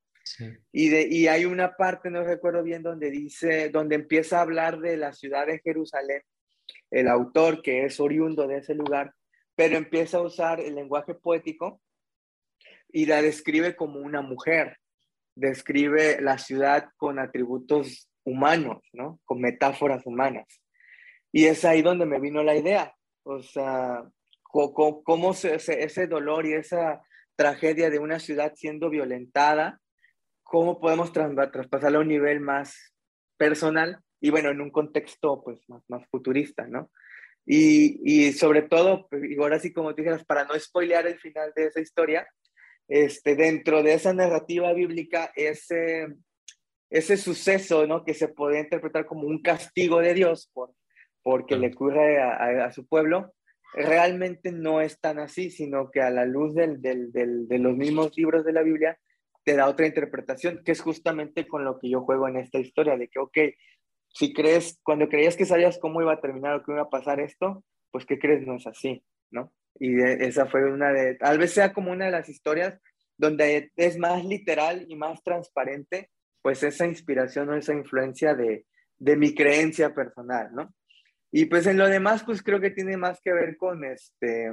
[0.71, 4.79] Y, de, y hay una parte, no recuerdo bien, donde dice, donde empieza a hablar
[4.79, 6.23] de la ciudad de Jerusalén,
[6.89, 9.13] el autor que es oriundo de ese lugar,
[9.55, 11.79] pero empieza a usar el lenguaje poético
[12.91, 14.77] y la describe como una mujer,
[15.35, 19.19] describe la ciudad con atributos humanos, ¿no?
[19.25, 20.47] Con metáforas humanas.
[21.31, 24.03] Y es ahí donde me vino la idea, o sea,
[24.41, 27.01] cómo, ese dolor y esa
[27.35, 29.79] tragedia de una ciudad siendo violentada,
[30.43, 32.93] cómo podemos traspasarlo a un nivel más
[33.37, 36.91] personal y bueno, en un contexto pues más, futurista, ¿no?
[37.45, 41.67] Y, y sobre todo, y ahora sí como dijeras, para no spoilear el final de
[41.67, 42.27] esa historia,
[42.87, 46.07] este, dentro de esa narrativa bíblica, ese,
[46.89, 48.03] ese suceso, ¿no?
[48.03, 50.73] Que se puede interpretar como un castigo de Dios por,
[51.23, 53.33] porque le ocurre a, a, su pueblo,
[53.73, 57.75] realmente no es tan así, sino que a la luz del, del, del, de los
[57.75, 58.97] mismos libros de la Biblia,
[59.43, 62.97] te da otra interpretación, que es justamente con lo que yo juego en esta historia,
[62.97, 63.37] de que, ok,
[64.13, 67.19] si crees, cuando creías que sabías cómo iba a terminar o cómo iba a pasar
[67.19, 68.45] esto, pues ¿qué crees?
[68.45, 69.51] No es así, ¿no?
[69.79, 72.79] Y esa fue una de, tal vez sea como una de las historias
[73.17, 76.09] donde es más literal y más transparente,
[76.41, 78.65] pues esa inspiración o esa influencia de,
[78.97, 80.73] de mi creencia personal, ¿no?
[81.31, 84.51] Y pues en lo demás, pues creo que tiene más que ver con este,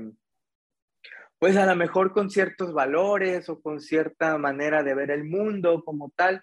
[1.39, 5.83] pues a lo mejor con ciertos valores o con cierta manera de ver el mundo
[5.85, 6.43] como tal,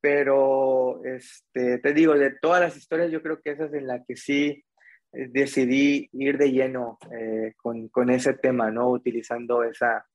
[0.00, 4.04] pero este, te digo, de todas las historias, yo creo que esa es en la
[4.04, 4.64] que sí
[5.12, 8.90] eh, decidí ir de lleno eh, con, con, ese tema, ¿no?
[8.90, 10.06] Utilizando esa,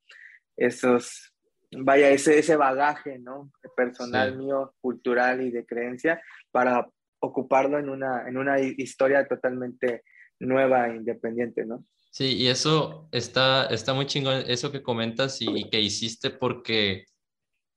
[0.55, 1.33] esos,
[1.71, 3.51] vaya, ese, ese bagaje, ¿no?
[3.75, 6.21] Personal mío, cultural y de creencia
[6.51, 6.87] para
[7.19, 10.03] ocuparlo en una, en una historia totalmente
[10.39, 11.85] nueva e independiente, ¿no?
[12.11, 17.05] Sí, y eso está, está muy chingón, eso que comentas y, y que hiciste porque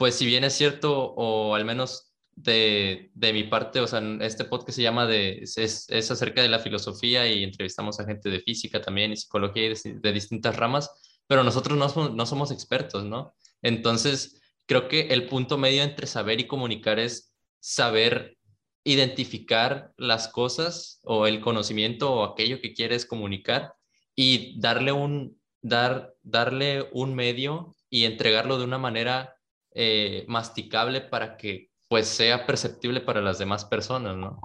[0.03, 4.45] pues si bien es cierto, o al menos de, de mi parte, o sea, este
[4.45, 8.41] podcast se llama de, es, es, acerca de la filosofía y entrevistamos a gente de
[8.41, 12.51] física también y psicología y de, de distintas ramas, pero nosotros no somos, no somos
[12.51, 13.33] expertos, ¿no?
[13.63, 18.37] Entonces, creo que el punto medio entre saber y comunicar es saber
[18.85, 23.75] identificar las cosas o el conocimiento o aquello que quieres comunicar
[24.15, 29.37] y darle un, dar, darle un medio y entregarlo de una manera
[29.75, 34.41] eh, masticable para que pues sea perceptible para las demás personas, ¿no?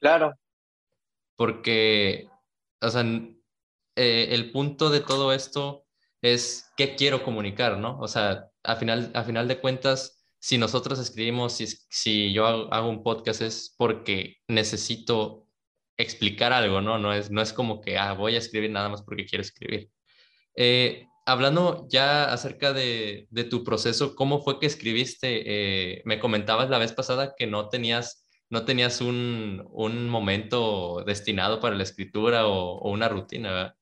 [0.00, 0.34] Claro.
[1.36, 2.28] Porque,
[2.80, 3.02] o sea,
[3.96, 5.84] eh, el punto de todo esto
[6.22, 7.98] es qué quiero comunicar, ¿no?
[8.00, 12.88] O sea, a final, a final de cuentas, si nosotros escribimos, si, si yo hago,
[12.88, 15.46] un podcast es porque necesito
[15.96, 16.98] explicar algo, ¿no?
[16.98, 19.90] No es, no es como que, ah, voy a escribir nada más porque quiero escribir.
[20.54, 25.42] Eh, hablando ya acerca de, tu proceso, ¿cómo fue que escribiste?
[25.98, 29.66] Eh, me comentabas la vez pasada que no tenías, no tenías un,
[30.08, 33.74] momento destinado para la escritura o, una rutina, ¿verdad?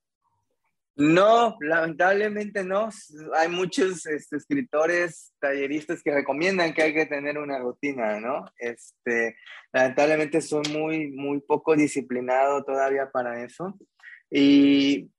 [0.97, 2.89] No, lamentablemente no.
[3.35, 8.47] Hay muchos este, escritores, talleristas que recomiendan que hay que tener una rutina, ¿no?
[8.59, 9.37] Este,
[9.73, 13.79] lamentablemente soy muy, muy poco disciplinado todavía para eso.
[14.31, 15.11] Y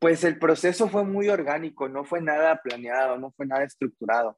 [0.00, 4.36] pues el proceso fue muy orgánico, no fue nada planeado, no fue nada estructurado.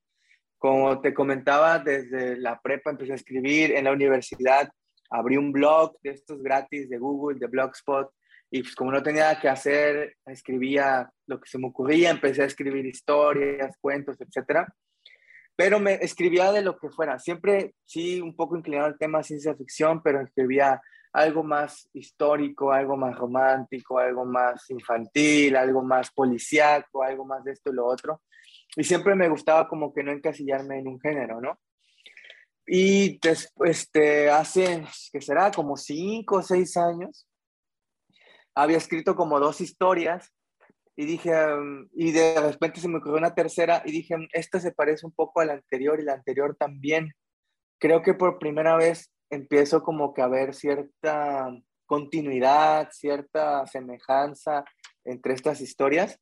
[0.59, 4.70] Como te comentaba, desde la prepa empecé a escribir, en la universidad
[5.09, 8.11] abrí un blog de estos gratis de Google, de Blogspot,
[8.55, 12.42] y pues como no tenía nada que hacer, escribía lo que se me ocurría, empecé
[12.42, 14.68] a escribir historias, cuentos, etc.
[15.57, 19.55] Pero me escribía de lo que fuera, siempre sí un poco inclinado al tema ciencia
[19.55, 20.82] ficción, pero escribía
[21.14, 27.53] algo más histórico, algo más romántico, algo más infantil, algo más policíaco, algo más de
[27.53, 28.20] esto y lo otro.
[28.76, 31.59] Y siempre me gustaba como que no encasillarme en un género, ¿no?
[32.66, 35.50] Y después, este, hace, que será?
[35.50, 37.26] Como cinco o seis años,
[38.55, 40.32] había escrito como dos historias
[40.94, 41.32] y dije,
[41.94, 45.12] y de repente se me ocurrió una tercera y dije, mm, esta se parece un
[45.12, 47.12] poco a la anterior y la anterior también.
[47.78, 51.50] Creo que por primera vez empiezo como que a ver cierta
[51.86, 54.64] continuidad, cierta semejanza
[55.05, 56.18] entre estas historias.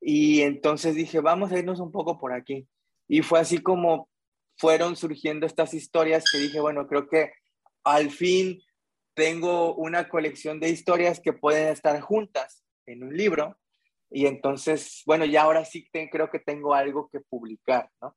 [0.00, 2.68] Y entonces dije, vamos a irnos un poco por aquí.
[3.08, 4.08] Y fue así como
[4.58, 7.32] fueron surgiendo estas historias que dije, bueno, creo que
[7.84, 8.60] al fin
[9.16, 13.58] tengo una colección de historias que pueden estar juntas en un libro.
[14.10, 18.14] Y entonces, bueno, ya ahora sí creo que tengo algo que publicar, ¿no?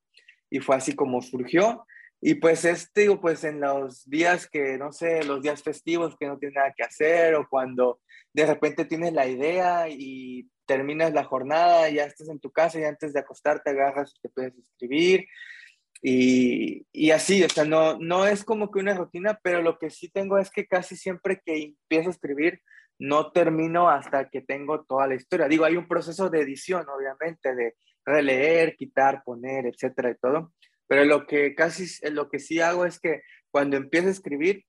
[0.50, 1.86] Y fue así como surgió.
[2.22, 6.38] Y pues este, pues en los días que, no sé, los días festivos que no
[6.38, 8.02] tienes nada que hacer o cuando
[8.34, 12.84] de repente tienes la idea y terminas la jornada, ya estás en tu casa y
[12.84, 15.26] antes de acostarte agarras y te puedes escribir.
[16.02, 19.89] Y, y, así, o sea, no, no es como que una rutina, pero lo que
[19.89, 22.62] sí tengo es que casi siempre que empiezo a escribir,
[23.00, 25.47] no termino hasta que tengo toda la historia.
[25.47, 27.76] Digo, hay un proceso de edición, obviamente, de
[28.06, 30.54] releer, quitar, poner, etcétera y todo.
[30.88, 33.22] Pero lo que casi, lo que sí hago es que
[33.52, 34.66] cuando empiezo a escribir,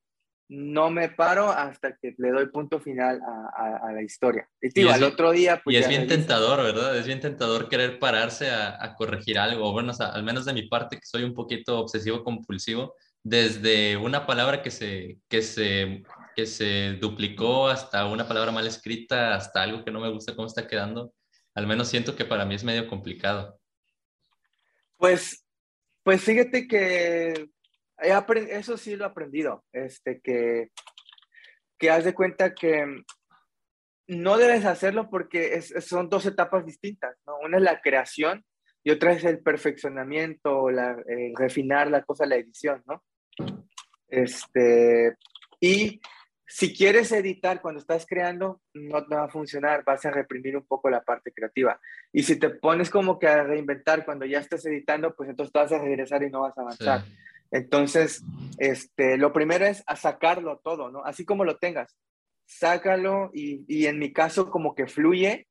[0.51, 4.49] no me paro hasta que le doy punto final a, la historia.
[4.61, 5.61] Y, digo, al otro día...
[5.63, 6.97] Pues, y es bien tentador, ¿verdad?
[6.97, 9.71] Es bien tentador querer pararse a, corregir algo.
[9.71, 14.61] Bueno, al menos de mi parte, que soy un poquito obsesivo compulsivo, desde una palabra
[14.61, 16.03] que se, que se,
[16.35, 20.49] que se duplicó hasta una palabra mal escrita, hasta algo que no me gusta cómo
[20.49, 21.15] está quedando,
[21.55, 23.57] al menos siento que para mí es medio complicado.
[24.97, 25.47] Pues,
[26.03, 27.51] pues fíjate que
[28.01, 30.71] eso sí lo he aprendido, este, que,
[31.79, 33.05] que haz de cuenta que
[34.07, 37.39] no debes hacerlo porque son dos etapas distintas, ¿no?
[37.39, 38.45] Una es la creación
[38.83, 40.97] y otra es el perfeccionamiento, la,
[41.37, 43.05] refinar la cosa, la edición, ¿no?
[44.09, 45.17] Este,
[45.61, 46.01] y
[46.45, 50.67] si quieres editar cuando estás creando, no te va a funcionar, vas a reprimir un
[50.67, 51.81] poco la parte creativa.
[52.13, 55.59] Y si te pones como que a reinventar cuando ya estás editando, pues entonces te
[55.61, 57.05] vas a regresar y no vas a avanzar.
[57.51, 58.23] Entonces,
[58.59, 61.05] este, lo primero es a sacarlo todo, ¿no?
[61.05, 61.97] Así como lo tengas,
[62.47, 65.49] sácalo y, y, en mi caso como que fluye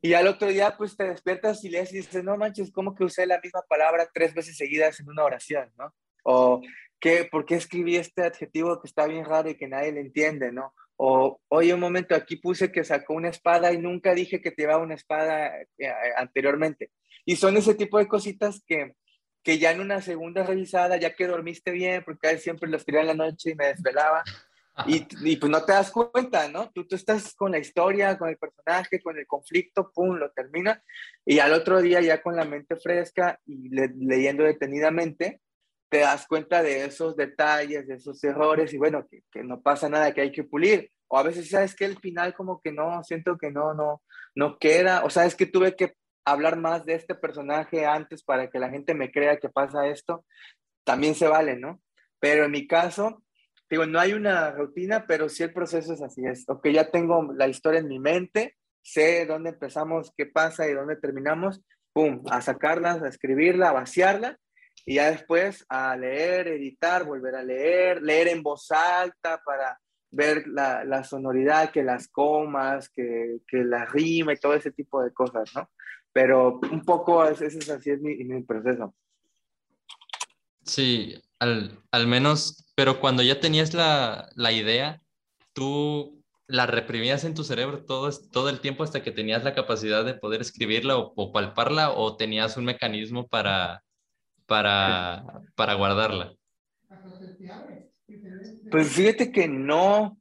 [0.00, 3.04] y al otro día pues te despiertas y lees y dices, no manches, como que
[3.04, 5.92] usé la misma palabra tres veces seguidas en una oración, ¿no?
[6.22, 6.62] O,
[7.00, 10.52] ¿qué, ¿por qué escribí este adjetivo que está bien raro y que nadie le entiende,
[10.52, 10.72] ¿no?
[10.96, 14.62] O, oye, un momento, aquí puse que sacó una espada y nunca dije que te
[14.62, 16.90] llevaba una espada eh, anteriormente.
[17.24, 18.94] Y son ese tipo de cositas que,
[19.42, 23.06] que ya en una segunda revisada, ya que dormiste bien, porque siempre lo escribía en
[23.08, 24.22] la noche y me desvelaba,
[24.86, 26.70] y, y, pues no te das cuenta, ¿no?
[26.70, 30.82] Tú, tú estás con la historia, con el personaje, con el conflicto, pum, lo termina,
[31.24, 35.40] y al otro día ya con la mente fresca y leyendo detenidamente,
[35.88, 39.88] te das cuenta de esos detalles, de esos errores, y bueno, que, que, no pasa
[39.88, 40.92] nada, que hay que pulir.
[41.08, 44.02] O a veces, ¿sabes que El final como que no, siento que no, no,
[44.34, 45.94] no queda, o sabes que tuve que
[46.30, 50.24] hablar más de este personaje antes para que la gente me crea que pasa esto,
[50.84, 51.80] también se vale, ¿no?
[52.20, 53.22] Pero en mi caso,
[53.70, 57.32] digo, no hay una rutina, pero sí el proceso es así, es, ok, ya tengo
[57.34, 61.62] la historia en mi mente, sé dónde empezamos, qué pasa y dónde terminamos,
[61.92, 64.38] pum, a sacarla, a escribirla, a vaciarla,
[64.86, 69.78] y ya después a leer, editar, volver a leer, leer en voz alta para
[70.10, 75.02] ver la, la sonoridad, que las comas, que, que la rima y todo ese tipo
[75.02, 75.68] de cosas, ¿no?
[76.20, 78.92] Pero un poco ese es así es mi, mi proceso.
[80.64, 85.00] Sí, al, al, menos, pero cuando ya tenías la, la, idea,
[85.52, 90.04] tú la reprimías en tu cerebro todo, todo el tiempo hasta que tenías la capacidad
[90.04, 93.84] de poder escribirla o, o palparla o tenías un mecanismo para,
[94.46, 95.22] para,
[95.54, 96.34] para guardarla.
[98.72, 100.18] Pues fíjate que no,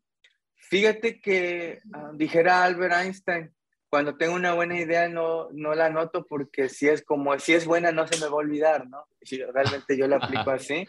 [0.57, 3.56] fíjate que ah, dijera Albert Einstein,
[3.97, 7.65] cuando tengo una buena idea no, no la anoto porque si es como, si es
[7.65, 9.07] buena no se me va a olvidar, ¿no?
[9.23, 10.85] Si realmente yo la aplico así.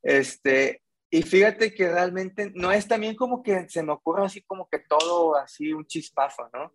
[0.00, 4.68] Este, y fíjate que realmente no es también como que se me ocurre así como
[4.68, 6.72] que todo así un chispazo, ¿no?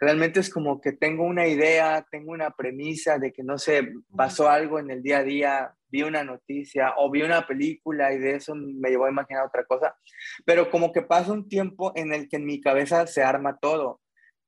[0.00, 4.48] Realmente es como que tengo una idea, tengo una premisa de que no sé, pasó
[4.48, 8.36] algo en el día a día, vi una noticia o vi una película y de
[8.36, 9.94] eso me llevó a imaginar otra cosa,
[10.46, 14.00] pero como que pasa un tiempo en el que en mi cabeza se arma todo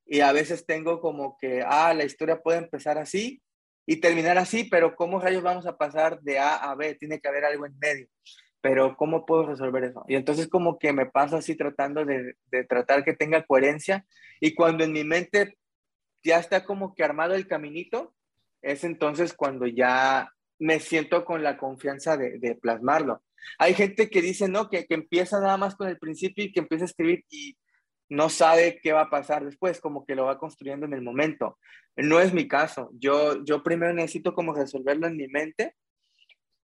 [0.09, 3.43] y a veces tengo como que, ah, la historia puede empezar así
[3.87, 6.95] y terminar así, pero ¿cómo rayos vamos a pasar de A a B?
[6.95, 8.09] Tiene que haber algo en medio.
[8.63, 10.05] Pero ¿cómo puedo resolver eso?
[10.09, 14.05] Y entonces como que me paso así tratando de, de tratar que tenga coherencia
[14.41, 15.57] y cuando en mi mente
[16.25, 18.15] ya está como que armado el caminito,
[18.63, 23.23] es entonces cuando ya me siento con la confianza de, de plasmarlo.
[23.59, 26.61] Hay gente que dice, no, que, que, empieza nada más con el principio y que
[26.61, 27.57] empieza a escribir y
[28.09, 31.59] no sabe qué va a pasar después, como que lo va construyendo en el momento.
[31.97, 32.91] No es mi caso.
[32.95, 35.75] Yo, yo primero necesito como resolverlo en mi mente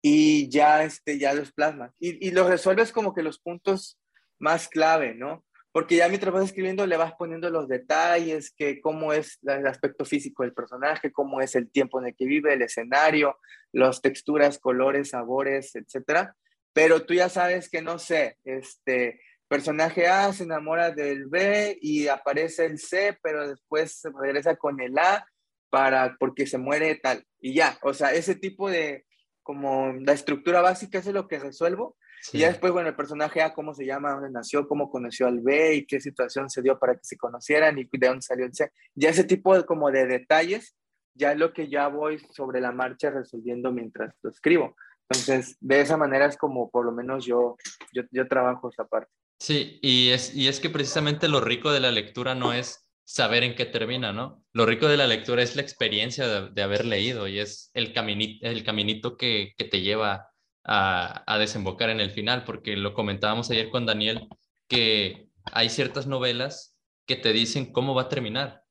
[0.00, 1.92] y ya, este, ya los plasmas.
[1.98, 3.98] Y, y lo resuelves como que los puntos
[4.38, 5.44] más clave, ¿no?
[5.72, 10.04] Porque ya mientras vas escribiendo le vas poniendo los detalles, que cómo es el aspecto
[10.04, 13.38] físico del personaje, cómo es el tiempo en el que vive, el escenario,
[13.72, 16.36] las texturas, colores, sabores, etcétera.
[16.72, 22.08] Pero tú ya sabes que, no sé, este personaje A se enamora del B y
[22.08, 25.26] aparece el C, pero después se regresa con el A
[25.70, 27.24] para, porque se muere tal.
[27.40, 29.04] Y ya, o sea, ese tipo de,
[29.42, 31.96] como la estructura básica, es lo que resuelvo.
[32.32, 35.40] Y ya después, bueno, el personaje A, cómo se llama, dónde nació, cómo conoció al
[35.40, 38.54] B y qué situación se dio para que se conocieran y de dónde salió el
[38.54, 38.72] C.
[38.94, 40.74] Ya ese tipo de, como de detalles,
[41.14, 44.74] ya es lo que ya voy sobre la marcha resolviendo mientras lo escribo.
[45.10, 47.56] Entonces, de esa manera es como por lo menos yo,
[47.92, 49.12] yo, yo trabajo esa parte.
[49.38, 53.42] Sí, y es, y es que precisamente lo rico de la lectura no es saber
[53.42, 54.42] en qué termina, ¿no?
[54.52, 58.46] Lo rico de la lectura es la experiencia de, haber leído y es el caminito,
[58.46, 60.28] el caminito que, que te lleva
[60.64, 64.28] a, a, desembocar en el final, porque lo comentábamos ayer con Daniel,
[64.68, 68.64] que hay ciertas novelas que te dicen cómo va a terminar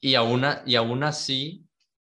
[0.00, 1.66] y aún, y aún así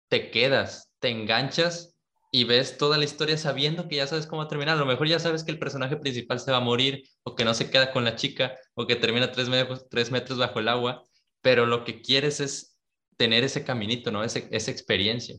[0.09, 1.94] te quedas, te enganchas
[2.35, 4.75] y ves toda la historia sabiendo que ya sabes cómo va a terminar.
[4.75, 7.45] A lo mejor ya sabes que el personaje principal se va a morir o que
[7.45, 10.67] no se queda con la chica o que termina tres metros, tres metros bajo el
[10.67, 11.01] agua,
[11.39, 12.77] pero lo que quieres es
[13.15, 14.21] tener ese caminito, ¿no?
[14.21, 15.37] esa experiencia.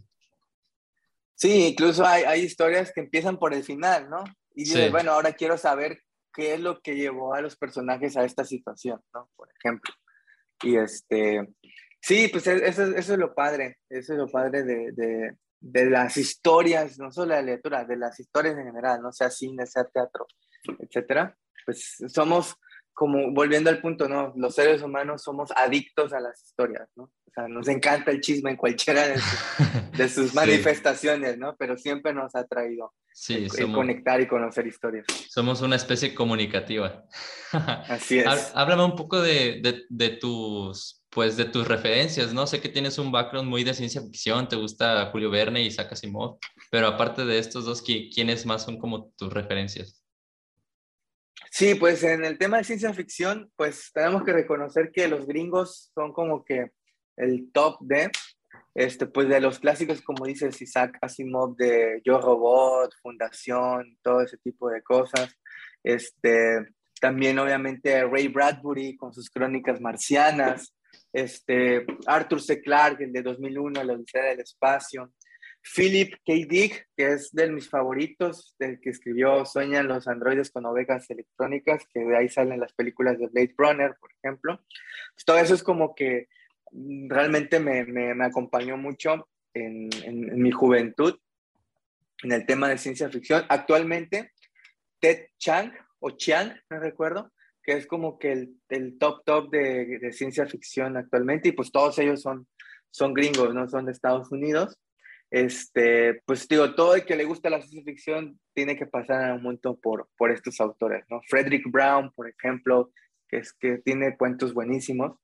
[1.35, 4.25] Sí, incluso hay, hay, historias que empiezan por el final, ¿no?
[4.55, 6.01] Y dices, bueno, ahora quiero saber
[6.33, 9.29] qué es lo que llevó a los personajes a esta situación, ¿no?
[9.37, 9.93] Por ejemplo.
[10.63, 11.47] Y este,
[12.01, 15.37] sí, pues e, eso, eso es lo padre, eso es lo padre de, de
[15.73, 19.67] las historias, no solo de la lectura, de las historias en general, no sea cine,
[19.67, 20.27] sea teatro,
[20.79, 22.57] etcétera, pues somos
[22.97, 24.33] como volviendo al punto, ¿no?
[24.37, 27.05] Los seres humanos somos adictos a las historias, ¿no?
[27.05, 31.55] O sea, nos encanta el chisme en cualquiera de, sus manifestaciones, ¿no?
[31.59, 35.05] Pero siempre nos ha traído sí, conectar y conocer historias.
[35.29, 37.05] Somos una especie comunicativa.
[37.53, 38.27] Así es.
[38.55, 42.47] Háblame un poco de, de, de tus pues de tus referencias, ¿no?
[42.47, 45.91] Sé que tienes un background muy de ciencia ficción, te gusta Julio Verne y Isaac
[45.93, 46.39] Asimov,
[46.71, 50.05] pero aparte de estos dos, ¿quiénes más son como tus referencias?
[51.51, 55.91] Sí, pues en el tema de ciencia ficción, pues tenemos que reconocer que los gringos
[55.95, 56.73] son como que
[57.17, 58.11] el top de,
[58.75, 64.37] este, pues de los clásicos, como dices Isaac Asimov, de Yo Robot, Fundación, todo ese
[64.37, 65.35] tipo de cosas.
[65.83, 66.59] Este,
[67.01, 70.75] también obviamente Ray Bradbury con sus crónicas marcianas,
[71.13, 72.61] este, Arthur C.
[72.61, 75.13] Clarke, el de 2001, La Odisea del Espacio,
[75.75, 76.33] Philip K.
[76.49, 81.85] Dick, que es de mis favoritos, del que escribió Sueñan los androides con ovejas electrónicas,
[81.93, 84.65] que de ahí salen las películas de Blade Runner, por ejemplo.
[85.15, 86.29] Pues todo eso es como que
[87.09, 91.19] realmente me, me, acompañó mucho en, en, mi juventud
[92.23, 93.45] en el tema de ciencia ficción.
[93.49, 94.33] Actualmente,
[95.01, 97.33] Ted Chang, o Chiang, no recuerdo,
[97.67, 102.23] que es como que el, top top de, ciencia ficción actualmente, y pues todos ellos
[102.23, 102.47] son,
[102.91, 104.79] son gringos, no son de Estados Unidos.
[105.33, 109.43] Este, pues digo, todo el que le gusta la ciencia ficción tiene que pasar un
[109.43, 111.21] momento por, por estos autores, ¿no?
[111.29, 112.93] Frederick Brown, por ejemplo,
[113.29, 115.19] que, es, que tiene cuentos buenísimos,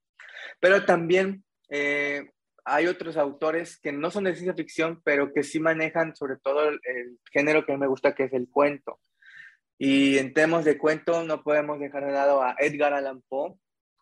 [0.59, 2.29] pero también eh,
[2.65, 6.69] hay otros autores que no son de ciencia ficción, pero que sí manejan sobre todo
[6.69, 8.99] el, el género que a mí me gusta, que es el cuento.
[9.85, 13.55] Y en temas de cuento no podemos dejar de lado a Edgar Allan Poe,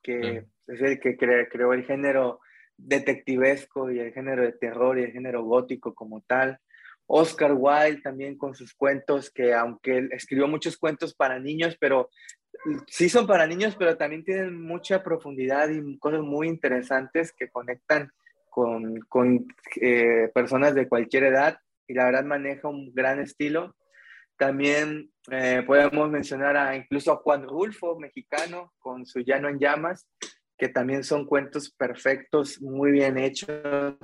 [0.02, 2.40] que es el que creó el género
[2.76, 6.58] detectivesco y el género de terror y el género gótico como tal.
[7.06, 12.10] Oscar Wilde también con sus cuentos, que aunque él escribió muchos cuentos para niños, pero
[12.86, 18.12] sí son para niños, pero también tienen mucha profundidad y cosas muy interesantes que conectan
[18.50, 19.46] con, con
[19.80, 21.58] eh, personas de cualquier edad
[21.88, 23.74] y la verdad maneja un gran estilo.
[24.40, 30.08] También eh, podemos mencionar a incluso a Juan Rulfo, mexicano, con su Llano en Llamas,
[30.56, 33.98] que también son cuentos perfectos, muy bien hechos.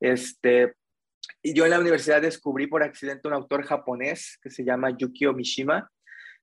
[0.00, 0.74] Este,
[1.42, 5.32] y yo en la universidad descubrí por accidente un autor japonés que se llama Yukio
[5.32, 5.88] Mishima,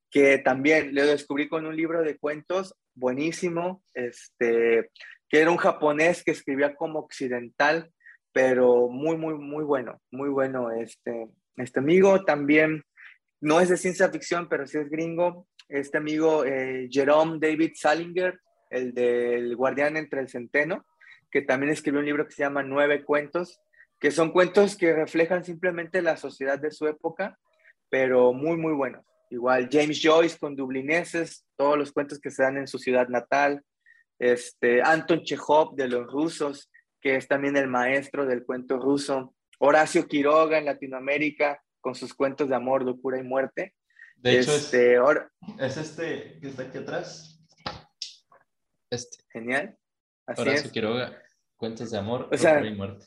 [0.10, 4.92] que también lo descubrí con un libro de cuentos buenísimo, este,
[5.28, 7.92] que era un japonés que escribía como occidental,
[8.32, 11.28] pero muy, muy, muy bueno, muy bueno este,
[11.58, 12.84] este amigo también
[13.41, 15.47] no es de ciencia ficción, pero sí es gringo.
[15.68, 18.39] Este amigo eh, Jerome David Salinger,
[18.70, 20.86] el del Guardián entre el Centeno,
[21.30, 23.60] que también escribió un libro que se llama Nueve Cuentos,
[23.99, 27.38] que son cuentos que reflejan simplemente la sociedad de su época,
[27.89, 29.05] pero muy, muy buenos.
[29.30, 33.64] Igual James Joyce con Dublineses, todos los cuentos que se dan en su ciudad natal.
[34.20, 39.36] Este, Anton Chekhov de los rusos, que es también el maestro del cuento ruso.
[39.60, 43.74] Horacio Quiroga en Latinoamérica con sus cuentos de amor, locura y muerte.
[44.18, 44.97] De hecho, este,
[45.60, 47.39] es, este que está aquí atrás.
[48.89, 49.18] Este.
[49.32, 49.78] Genial.
[50.26, 51.22] Así Horacio Quiroga,
[51.55, 53.05] Cuentos de Amor, o sea, y Muerte.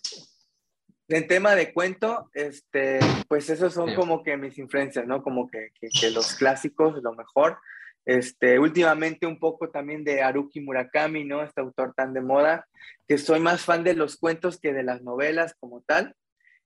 [1.09, 5.23] En tema de cuento, este, pues esos son como que mis influencias, ¿no?
[5.23, 7.59] Como que, que, que, los clásicos, lo mejor.
[8.07, 11.43] Este, últimamente un poco también de Haruki Murakami, ¿no?
[11.43, 12.67] Este autor tan de moda,
[13.09, 16.15] que soy más fan de los cuentos que de las novelas como tal.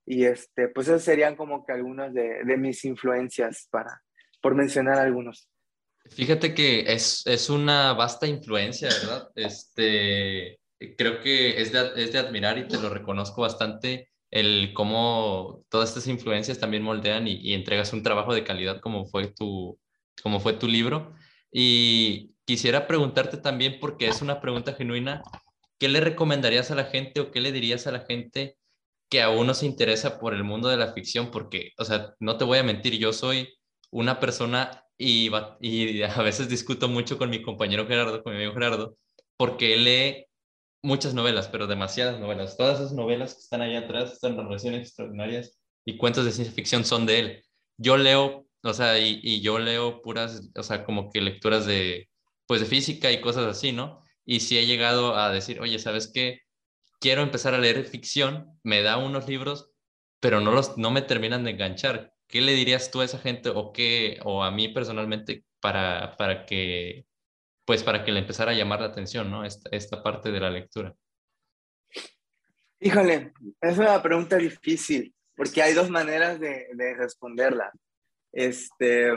[0.06, 4.02] Y este, pues esos serían como que algunas de, de mis influencias para,
[4.40, 5.48] por mencionar algunos.
[6.10, 9.30] Fíjate que es, es una vasta influencia, ¿verdad?
[9.34, 10.60] Este,
[10.98, 15.90] creo que es de, es de admirar y te lo reconozco bastante el cómo todas
[15.90, 19.78] estas influencias también moldean y, y, entregas un trabajo de calidad como fue tu,
[20.22, 21.14] como fue tu libro.
[21.50, 25.22] Y quisiera preguntarte también, porque es una pregunta genuina,
[25.78, 28.56] ¿qué le recomendarías a la gente o qué le dirías a la gente
[29.08, 31.30] que aún no se interesa por el mundo de la ficción?
[31.30, 33.48] Porque, o sea, no te voy a mentir, yo soy
[33.90, 35.30] una persona y,
[35.60, 38.96] y a veces discuto mucho con mi compañero Gerardo, con mi amigo Gerardo,
[39.36, 40.26] porque él lee
[40.82, 42.56] muchas novelas, pero demasiadas novelas.
[42.56, 46.84] Todas esas novelas que están ahí atrás, están narraciones extraordinarias y cuentos de ciencia ficción
[46.84, 47.44] son de él.
[47.78, 52.08] Yo leo o sea, y, yo leo puras, o sea, como que lecturas de,
[52.46, 54.02] pues de física y cosas así, ¿no?
[54.24, 56.40] Y si he llegado a decir, oye, ¿sabes qué?
[57.04, 59.70] Quiero empezar a leer ficción, me da unos libros,
[60.20, 62.14] pero no, los, no me terminan de enganchar.
[62.26, 66.46] ¿Qué le dirías tú a esa gente o, qué, o a mí personalmente para, para
[66.46, 67.04] que,
[67.66, 69.44] pues para que le empezara a llamar la atención, ¿no?
[69.44, 70.94] Esta, esta parte de la lectura.
[72.80, 77.70] Híjole, es una pregunta difícil, porque hay dos maneras de, de responderla.
[78.32, 79.10] Este,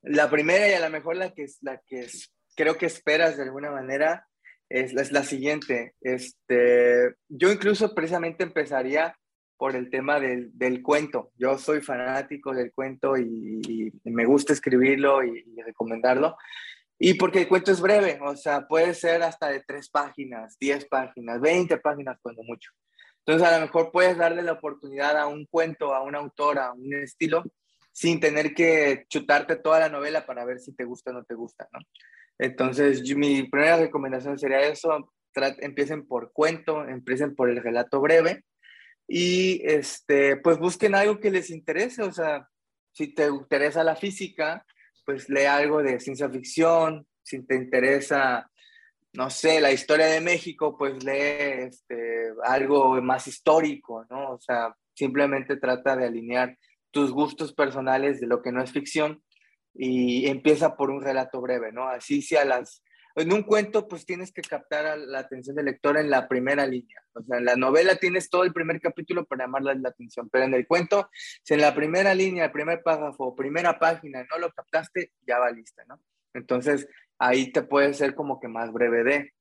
[0.00, 2.08] la primera y a lo mejor la que, la que
[2.56, 4.26] creo que esperas de alguna manera
[4.72, 5.94] es, es, la siguiente.
[6.00, 9.14] Este, yo incluso precisamente empezaría
[9.58, 11.30] por el tema del, del cuento.
[11.36, 16.36] Yo soy fanático del cuento y, me gusta escribirlo y, y, recomendarlo.
[16.98, 20.84] Y porque el cuento es breve, o sea, puede ser hasta de tres páginas, diez
[20.86, 22.70] páginas, veinte páginas cuando mucho.
[23.24, 26.72] Entonces, a lo mejor puedes darle la oportunidad a un cuento, a un autor, a
[26.72, 27.44] un estilo,
[27.92, 31.34] sin tener que chutarte toda la novela para ver si te gusta o no te
[31.34, 31.80] gusta, ¿no?
[32.38, 35.12] Entonces, mi primera recomendación sería eso,
[35.60, 38.44] empiecen por cuento, empiecen por el relato breve
[39.08, 42.48] y este, pues busquen algo que les interese, o sea,
[42.92, 44.64] si te interesa la física,
[45.04, 48.50] pues lee algo de ciencia ficción, si te interesa,
[49.12, 54.32] no sé, la historia de México, pues lee este, algo más histórico, ¿no?
[54.32, 56.56] O sea, simplemente trata de alinear
[56.90, 59.22] tus gustos personales de lo que no es ficción
[59.74, 61.88] y empieza por un relato breve, ¿no?
[61.88, 62.82] Así sea las...
[63.14, 67.02] En un cuento, pues tienes que captar la atención del lector en la primera línea.
[67.12, 70.46] O sea, en la novela tienes todo el primer capítulo para llamarle la atención, pero
[70.46, 71.10] en el cuento,
[71.42, 75.50] si en la primera línea, el primer párrafo, primera página no lo captaste, ya va
[75.50, 76.00] lista, ¿no?
[76.32, 79.32] Entonces, ahí te puede ser como que más breve de.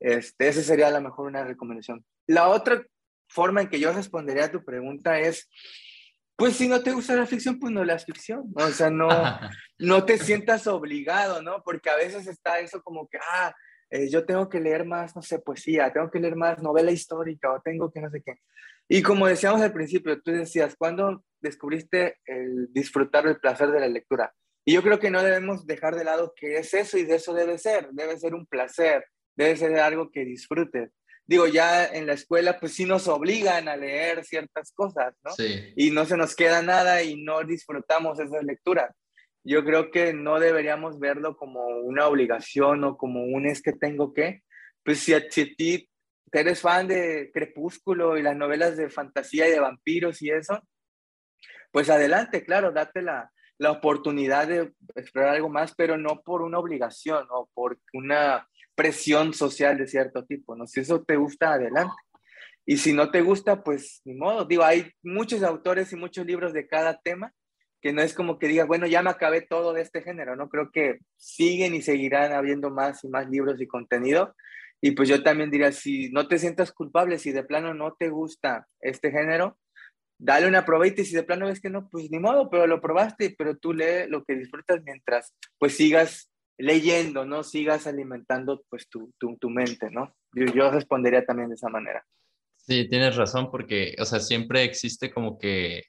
[0.00, 2.04] Este, esa sería a lo mejor una recomendación.
[2.26, 2.84] La otra
[3.28, 5.48] forma en que yo respondería a tu pregunta es,
[6.36, 9.08] pues si no te gusta la ficción, pues no leas ficción, o sea, no,
[9.78, 11.62] no te sientas obligado, ¿no?
[11.64, 13.54] Porque a veces está eso como que, ah,
[13.90, 17.52] eh, yo tengo que leer más, no sé, poesía, tengo que leer más novela histórica
[17.52, 18.34] o tengo que no sé qué.
[18.88, 23.88] Y como decíamos al principio, tú decías, ¿cuándo descubriste el disfrutar del placer de la
[23.88, 24.32] lectura?
[24.64, 27.34] Y yo creo que no debemos dejar de lado que es eso y de eso
[27.34, 29.04] debe ser, debe ser un placer,
[29.36, 30.90] debe ser algo que disfrutes
[31.26, 35.30] digo, ya en la escuela pues sí nos obligan a leer ciertas cosas, ¿no?
[35.32, 35.72] Sí.
[35.76, 38.94] Y no se nos queda nada y no disfrutamos esas lecturas.
[39.44, 44.14] Yo creo que no deberíamos verlo como una obligación o como un es que tengo
[44.14, 44.42] que.
[44.82, 45.88] Pues si a, ti
[46.32, 50.66] eres fan de Crepúsculo y las novelas de fantasía y de vampiros y eso,
[51.70, 56.58] pues adelante, claro, date la, la oportunidad de explorar algo más, pero no por una
[56.58, 60.66] obligación o por una presión social de cierto tipo, ¿no?
[60.66, 61.94] Si eso te gusta, adelante.
[62.66, 64.46] Y si no te gusta, pues ni modo.
[64.46, 67.32] Digo, hay muchos autores y muchos libros de cada tema
[67.84, 70.48] que no es como que digas, bueno, ya me acabé todo de este género, ¿no?
[70.48, 74.34] Creo que siguen y seguirán habiendo más y más libros y contenido.
[74.80, 78.08] Y pues yo también diría, si no te sientas culpable, si de plano no te
[78.08, 79.58] gusta este género,
[80.18, 82.80] dale una probita y si de plano ves que no, pues ni modo, pero lo
[82.80, 87.44] probaste, pero tú lee lo que disfrutas mientras pues sigas leyendo, ¿no?
[87.44, 90.16] Sigas alimentando pues tu, tu, mente, ¿no?
[90.32, 92.02] Yo, yo, respondería también de esa manera.
[92.56, 95.82] Sí, tienes razón porque, o sea, siempre existe como que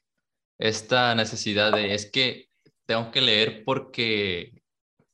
[0.58, 2.50] esta necesidad de, es que
[2.86, 4.52] tengo que leer porque,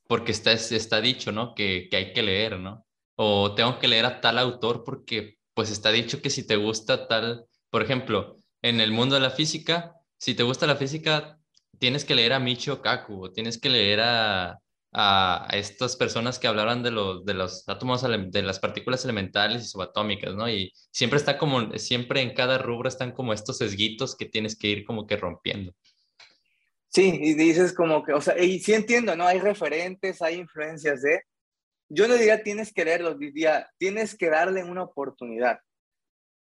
[0.08, 1.56] porque está, está dicho, ¿no?
[1.56, 2.86] Que, que hay que leer, ¿no?
[3.16, 7.08] O tengo que leer a tal autor porque pues está dicho que si te gusta
[7.08, 11.39] tal, por ejemplo, en el mundo de la física, si te gusta la física,
[11.80, 14.60] tienes que leer a Michio Kaku, o tienes que leer a,
[14.94, 19.68] a, estas personas que hablaban de los, de los átomos, de las partículas elementales y
[19.68, 20.50] subatómicas, ¿no?
[20.50, 24.68] Y siempre está como, siempre en cada rubro están como estos sesguitos que tienes que
[24.68, 25.74] ir como que rompiendo.
[26.89, 29.26] Sí, y dices como que, o sea, y sí entiendo, ¿no?
[29.26, 31.22] Hay referentes, hay influencias de...
[31.88, 35.60] Yo no diría tienes que leerlos, diría tienes que darle una oportunidad.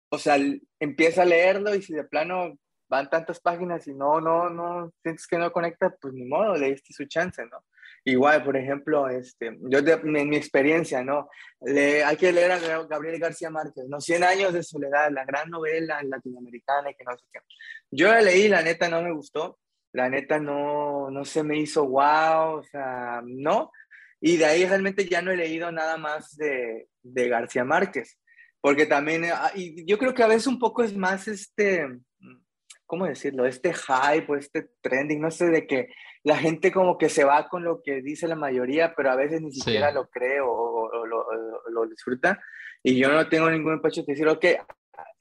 [0.09, 0.37] O sea,
[0.79, 2.57] empieza a leerlo y si de plano
[2.87, 6.93] van tantas páginas y no, no, no, sientes que no conecta, pues ni modo, leíste
[6.93, 7.63] su chance, ¿no?
[8.07, 11.27] Igual, por ejemplo, este, yo de, en mi experiencia, ¿no?
[11.59, 13.99] Le, hay que leer a Gabriel García Márquez, ¿no?
[13.99, 17.39] Cien años de soledad, la gran novela latinoamericana y que no sé qué.
[17.91, 19.59] Yo la leí, la neta no me gustó,
[19.91, 23.73] la neta no, no se me hizo wow, o sea, no.
[24.21, 28.17] Y de ahí realmente ya no he leído nada más de, de García Márquez,
[28.61, 31.85] porque también, ah, y yo creo que a veces un poco es más este,
[32.85, 33.45] ¿cómo decirlo?
[33.45, 35.89] Este hype o este trending, no sé, de que
[36.23, 39.41] la gente como que se va con lo que dice la mayoría, pero a veces
[39.41, 40.89] ni siquiera lo cree o,
[41.69, 42.39] lo, disfruta.
[42.83, 44.45] Y yo no tengo ningún pecho de decir, ok,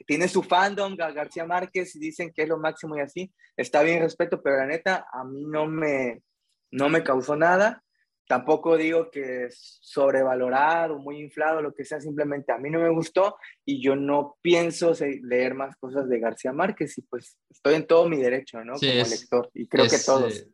[0.07, 4.01] tiene su fandom, García Márquez, y dicen que es lo máximo y así, está bien,
[4.01, 6.23] respeto, pero la neta, a mí no me,
[6.71, 7.83] no me causó nada.
[8.29, 12.89] Tampoco digo que es sobrevalorado, muy inflado, lo que sea, simplemente a mí no me
[12.91, 14.93] gustó y yo no pienso
[15.23, 18.75] leer más cosas de García Márquez y pues estoy en todo mi derecho, ¿no?
[18.75, 20.41] Como lector y creo que todos.
[20.41, 20.49] Eh,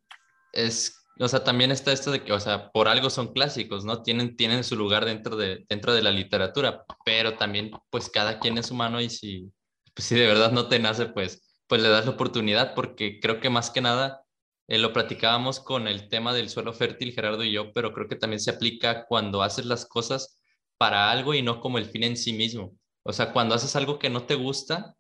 [0.52, 4.02] es, o sea, también está esto de que, o sea, por algo son clásicos, ¿no?
[4.02, 8.58] Tienen, tienen su lugar dentro de, dentro de la literatura, pero también pues cada quien
[8.58, 9.52] es humano y si,
[9.94, 13.40] pues, si de verdad no te nace, pues, pues le das la oportunidad porque creo
[13.40, 14.22] que más que nada
[14.68, 18.16] eh, lo platicábamos con el tema del suelo fértil, Gerardo y yo, pero creo que
[18.16, 20.38] también se aplica cuando haces las cosas
[20.78, 22.74] para algo y no como el fin en sí mismo.
[23.04, 24.96] O sea, cuando haces algo que no te gusta,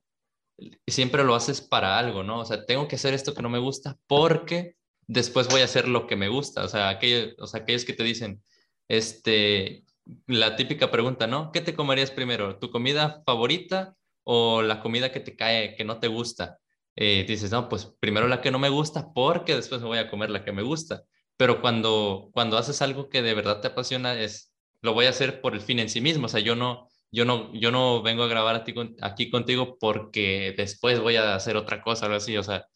[0.86, 2.40] siempre lo haces para algo, ¿no?
[2.40, 4.76] O sea, tengo que hacer esto que no me gusta porque
[5.06, 6.64] después voy a hacer lo que me gusta.
[6.64, 8.42] O sea, aquellos, o sea, aquellos que te dicen,
[8.88, 9.84] este,
[10.26, 11.52] la típica pregunta, ¿no?
[11.52, 12.58] ¿Qué te comerías primero?
[12.58, 16.58] ¿Tu comida favorita o la comida que te cae, que no te gusta?
[16.96, 20.10] eh, dices, no, pues primero la que no me gusta porque después me voy a
[20.10, 21.04] comer la que me gusta.
[21.36, 25.40] Pero cuando, cuando haces algo que de verdad te apasiona, es, lo voy a hacer
[25.40, 26.26] por el fin en sí mismo.
[26.26, 28.64] O sea, yo no, yo no, yo no vengo a grabar a
[29.02, 32.36] aquí contigo porque después voy a hacer otra cosa, algo así.
[32.36, 32.66] O sea,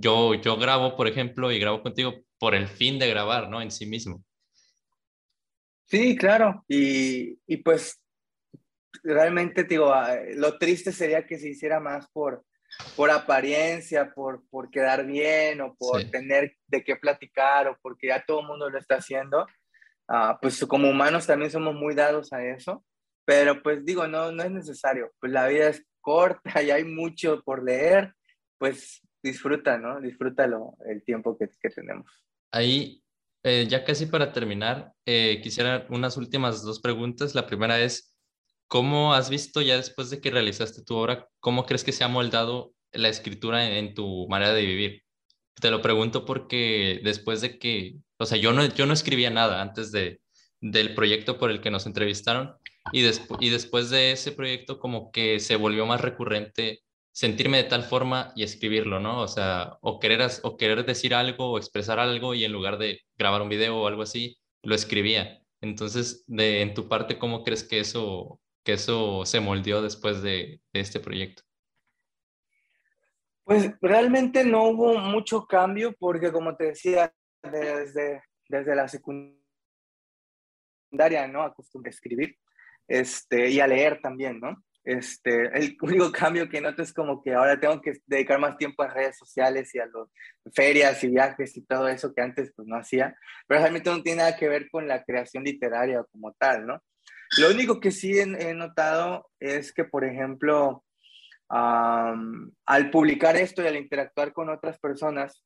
[0.00, 3.60] yo, yo grabo, por ejemplo, y grabo contigo por el fin de grabar, ¿no?
[3.60, 4.24] En sí mismo.
[5.86, 6.64] Sí, claro.
[6.68, 8.00] Y, y pues
[9.02, 12.44] realmente, digo, ah, lo triste sería que se hiciera más por,
[12.96, 18.24] por apariencia, por, por quedar bien o por tener de qué platicar o porque ya
[18.24, 19.46] todo el mundo lo está haciendo,
[20.08, 22.84] uh, pues como humanos también somos muy dados a eso,
[23.24, 27.42] pero pues digo, no, no es necesario, pues la vida es corta y hay mucho
[27.42, 28.14] por leer,
[28.58, 30.00] pues disfruta, ¿no?
[30.00, 32.06] Disfrútalo el tiempo que, que tenemos.
[32.52, 33.02] Ahí,
[33.42, 37.34] eh, ya casi para terminar, eh, quisiera unas últimas dos preguntas.
[37.34, 38.18] La primera es,
[38.68, 42.08] ¿Cómo has visto ya después de que realizaste tu obra, cómo crees que se ha
[42.08, 45.04] moldado la escritura en, tu manera de vivir?
[45.58, 49.62] Te lo pregunto porque después de que, o sea, yo no, yo no escribía nada
[49.62, 50.20] antes de,
[50.60, 52.56] del proyecto por el que nos entrevistaron
[52.92, 53.00] y,
[53.40, 56.82] y después de ese proyecto como que se volvió más recurrente
[57.18, 59.20] sentirme de tal forma y escribirlo, ¿no?
[59.20, 63.00] O sea, o querer, o querer decir algo o expresar algo y en lugar de
[63.16, 65.42] grabar un video o algo así, lo escribía.
[65.60, 70.60] Entonces, de, en tu parte, ¿cómo crees que eso que eso se moldeó después de,
[70.72, 71.42] este proyecto?
[73.42, 77.12] Pues realmente no hubo mucho cambio porque como te decía,
[77.42, 79.36] desde, desde la secundaria,
[81.26, 81.42] ¿no?
[81.42, 82.38] Acostumbré escribir
[82.86, 84.62] este, y a leer también, ¿no?
[84.88, 88.82] Este, el único cambio que noto es como que ahora tengo que dedicar más tiempo
[88.82, 90.08] a redes sociales y a las
[90.54, 93.14] ferias y viajes y todo eso que antes pues no hacía,
[93.46, 96.82] pero realmente no tiene nada que ver con la creación literaria como tal, ¿no?
[97.36, 100.82] Lo único que sí he, notado es que, por ejemplo,
[101.50, 105.44] al publicar esto y al interactuar con otras personas,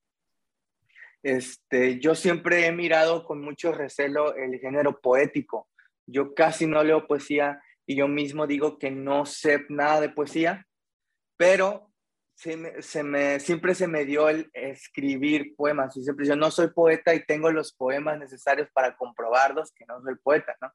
[1.25, 5.69] este, yo siempre he mirado con mucho recelo el género poético.
[6.07, 10.67] Yo casi no leo poesía y yo mismo digo que no sé nada de poesía,
[11.37, 11.93] pero
[12.35, 15.97] se me, siempre se me dio el escribir poemas.
[15.97, 20.03] Y siempre yo no soy poeta y tengo los poemas necesarios para comprobarlos que no
[20.03, 20.73] soy poeta, ¿no?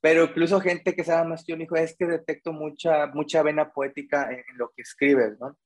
[0.00, 3.42] Pero incluso gente que sabe más que yo me dijo, es que detecto mucha, mucha
[3.42, 5.56] vena poética en, lo que escribes, ¿no?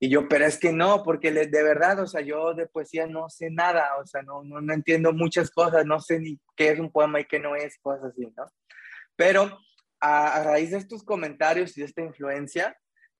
[0.00, 3.30] Y yo, pero es que no, porque de verdad, o sea, yo de poesía no
[3.30, 6.80] sé nada, o sea, no, no, no entiendo muchas cosas, no sé ni qué es
[6.80, 8.46] un poema y qué no es, cosas así, ¿no?
[9.16, 9.58] Pero
[10.00, 12.76] a, raíz de estos comentarios y de esta influencia,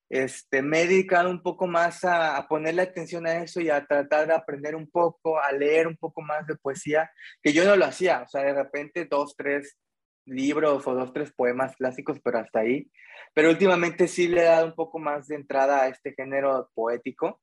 [0.09, 3.85] este, me he dedicado un poco más a, a, ponerle atención a eso y a
[3.87, 7.11] tratar de aprender un poco, a leer un poco más de poesía,
[7.43, 9.79] que yo no lo hacía, o sea, de repente dos, tres
[10.27, 12.91] libros o dos, tres poemas clásicos, pero hasta ahí.
[13.35, 17.41] Pero últimamente sí le he dado un poco más de entrada a este género poético.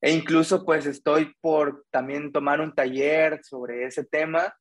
[0.00, 4.54] E incluso pues estoy por también tomar un taller sobre ese tema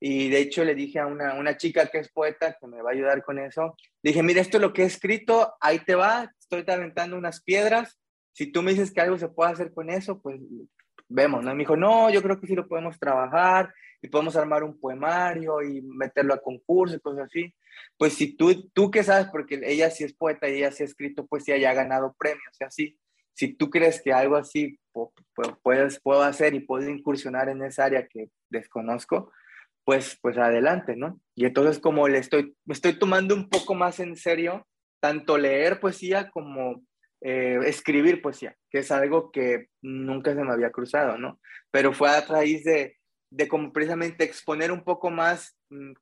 [0.00, 2.90] y de hecho le dije a una, una chica que es poeta que me va
[2.90, 6.32] a ayudar con eso, dije, mira, esto es lo que he escrito, ahí te va,
[6.40, 7.98] estoy aventando unas piedras,
[8.32, 10.40] si tú me dices que algo se puede hacer con eso, pues
[11.08, 11.52] vemos, ¿no?
[11.52, 15.60] me dijo, no, yo creo que sí lo podemos trabajar y podemos armar un poemario
[15.62, 17.54] y meterlo a concurso y cosas así.
[17.98, 20.86] Pues si tú, tú que sabes, porque ella sí es poeta y ella sí ha
[20.86, 22.98] escrito poesía y ha ganado premios y así,
[23.34, 24.78] si tú crees que algo así
[25.62, 29.32] puedes, puedo hacer y puedo incursionar en esa área que desconozco,
[29.84, 31.20] pues, pues adelante, ¿no?
[31.34, 34.66] Y entonces como le estoy, estoy tomando un poco más en serio
[35.00, 36.82] tanto leer poesía como
[37.22, 41.40] eh, escribir poesía, que es algo que nunca se me había cruzado, ¿no?
[41.70, 42.98] Pero fue a raíz de,
[43.30, 45.92] de como precisamente exponer un poco más mm,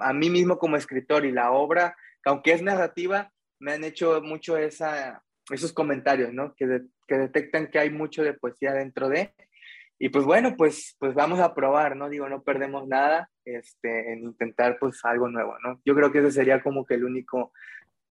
[0.00, 4.20] a mí mismo como escritor y la obra, que aunque es narrativa, me han hecho
[4.22, 6.54] mucho esa, esos comentarios, ¿no?
[6.54, 6.66] Que
[7.08, 9.34] detectan que hay mucho de poesía dentro de.
[10.02, 12.08] Y pues bueno, pues, pues vamos a probar, ¿no?
[12.08, 15.78] Digo, no perdemos nada este, en intentar pues algo nuevo, ¿no?
[15.84, 17.52] Yo creo que ese sería como que el único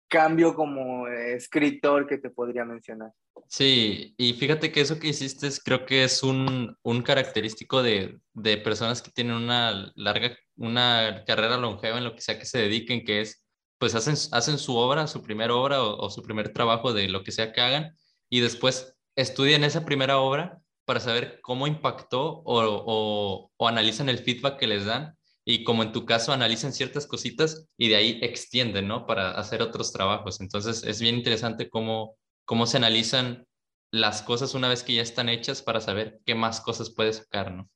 [0.07, 3.11] cambio como escritor que te podría mencionar.
[3.47, 8.19] Sí, y fíjate que eso que hiciste es, creo que es un, un característico de,
[8.33, 12.59] de, personas que tienen una larga, una carrera longeva en lo que sea que se
[12.59, 13.43] dediquen, que es,
[13.79, 17.31] pues hacen, hacen su obra, su primera obra o, su primer trabajo de lo que
[17.31, 17.95] sea que hagan,
[18.29, 20.59] y después estudian esa primera obra
[20.89, 25.15] para saber cómo impactó o, analizan el feedback que les dan
[25.45, 29.05] y como en tu caso analizan ciertas cositas y de ahí extienden, ¿no?
[29.05, 30.41] Para hacer otros trabajos.
[30.41, 33.45] Entonces es bien interesante cómo, cómo se analizan
[33.91, 37.51] las cosas una vez que ya están hechas para saber qué más cosas puedes sacar,
[37.51, 37.69] ¿no?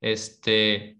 [0.00, 0.98] Este,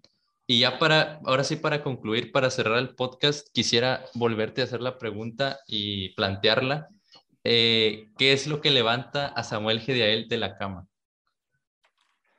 [0.48, 4.80] y ya para, ahora sí para concluir, para cerrar el podcast, quisiera volverte a hacer
[4.80, 6.88] la pregunta y plantearla.
[7.44, 10.88] Eh, ¿Qué es lo que levanta a Samuel Gediael de la cama?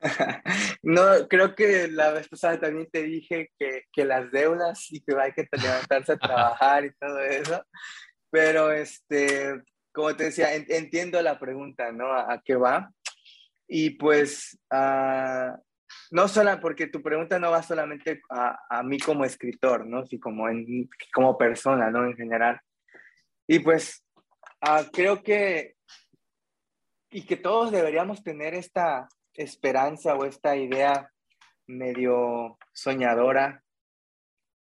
[0.82, 5.14] no, creo que la vez pasada también te dije que, que las deudas y que
[5.18, 7.64] hay que levantarse a trabajar y todo eso.
[8.30, 12.12] Pero, este, como te decía, entiendo la pregunta, ¿no?
[12.12, 12.90] ¿A, qué va?
[13.68, 15.56] Y pues, uh,
[16.10, 20.04] no solo porque tu pregunta no va solamente a, a mí como escritor, ¿no?
[20.06, 22.04] Sino como, en, como persona, ¿no?
[22.04, 22.60] En general.
[23.46, 24.04] Y pues,
[24.62, 25.76] uh, creo que,
[27.10, 31.12] y que todos deberíamos tener esta, esperanza o esta idea
[31.66, 33.62] medio soñadora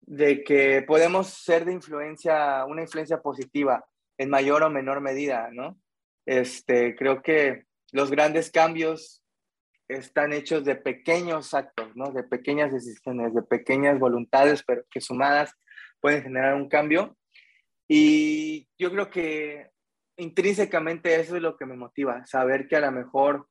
[0.01, 3.85] de que podemos ser de influencia, una influencia positiva
[4.18, 5.81] en mayor o menor medida, ¿no?
[6.27, 9.23] Este, creo que los grandes cambios
[9.89, 12.12] están hechos de pequeños actos, ¿no?
[12.12, 15.53] De pequeñas decisiones, de pequeñas voluntades, pero que sumadas
[16.01, 17.16] pueden generar un cambio.
[17.89, 19.71] Y yo creo que
[20.16, 23.49] intrínsecamente eso es lo que me motiva, saber que a lo mejor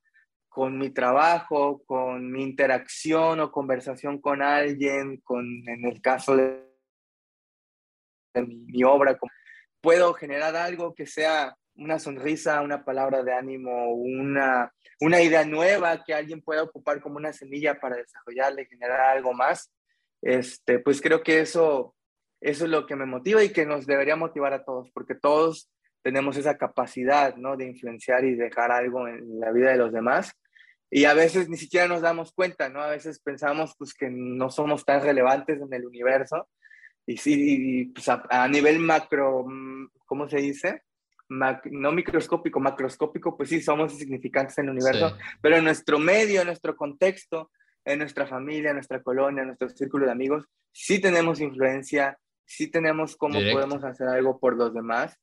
[0.60, 6.66] con mi trabajo, con mi interacción o conversación con alguien, con, en el caso de,
[8.36, 9.18] mi, obra,
[9.80, 16.04] puedo generar algo que sea una sonrisa, una palabra de ánimo, una, una idea nueva
[16.04, 19.72] que alguien pueda ocupar como una semilla para desarrollarle, generar algo más,
[20.22, 21.96] este, pues creo que eso,
[22.42, 25.72] eso es lo que me motiva y que nos debería motivar a todos, porque todos
[26.02, 27.56] tenemos esa capacidad, ¿no?
[27.56, 30.34] De influenciar y dejar algo en la vida de los demás.
[30.92, 32.82] Y a veces ni siquiera nos damos cuenta, ¿no?
[32.82, 36.48] A veces pensamos, pues, que no somos tan relevantes en el universo.
[37.06, 40.84] Y sí, pues, a, nivel macro, mm, ¿cómo se dice?
[41.30, 46.48] no microscópico, macroscópico, pues sí, somos insignificantes en el universo, pero en nuestro medio, en
[46.48, 47.52] nuestro contexto,
[47.86, 52.72] en nuestra familia, en nuestra colonia, en nuestro círculo de amigos, sí tenemos influencia, sí
[52.72, 55.20] tenemos cómo podemos hacer algo por los demás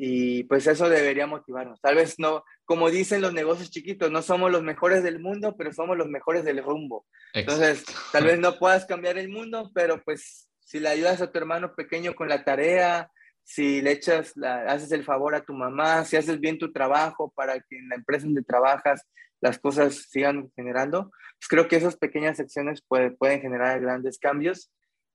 [0.00, 1.80] y pues eso debería motivarnos.
[1.80, 5.72] Tal vez no, como dicen los negocios chiquitos, no somos los mejores del mundo, pero
[5.72, 7.04] somos los mejores del rumbo.
[7.34, 11.38] Entonces, tal vez no puedas cambiar el mundo, pero pues si le ayudas a tu
[11.38, 13.10] hermano pequeño con la tarea,
[13.42, 17.32] si le echas, la, haces el favor a tu mamá, si haces bien tu trabajo
[17.34, 19.04] para que en la empresa donde trabajas
[19.40, 24.70] las cosas sigan generando, pues creo que esas pequeñas acciones pueden generar grandes cambios.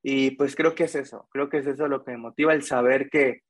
[0.06, 2.64] Y pues creo que es eso, creo que es eso lo que me motiva, el
[2.64, 3.44] saber que,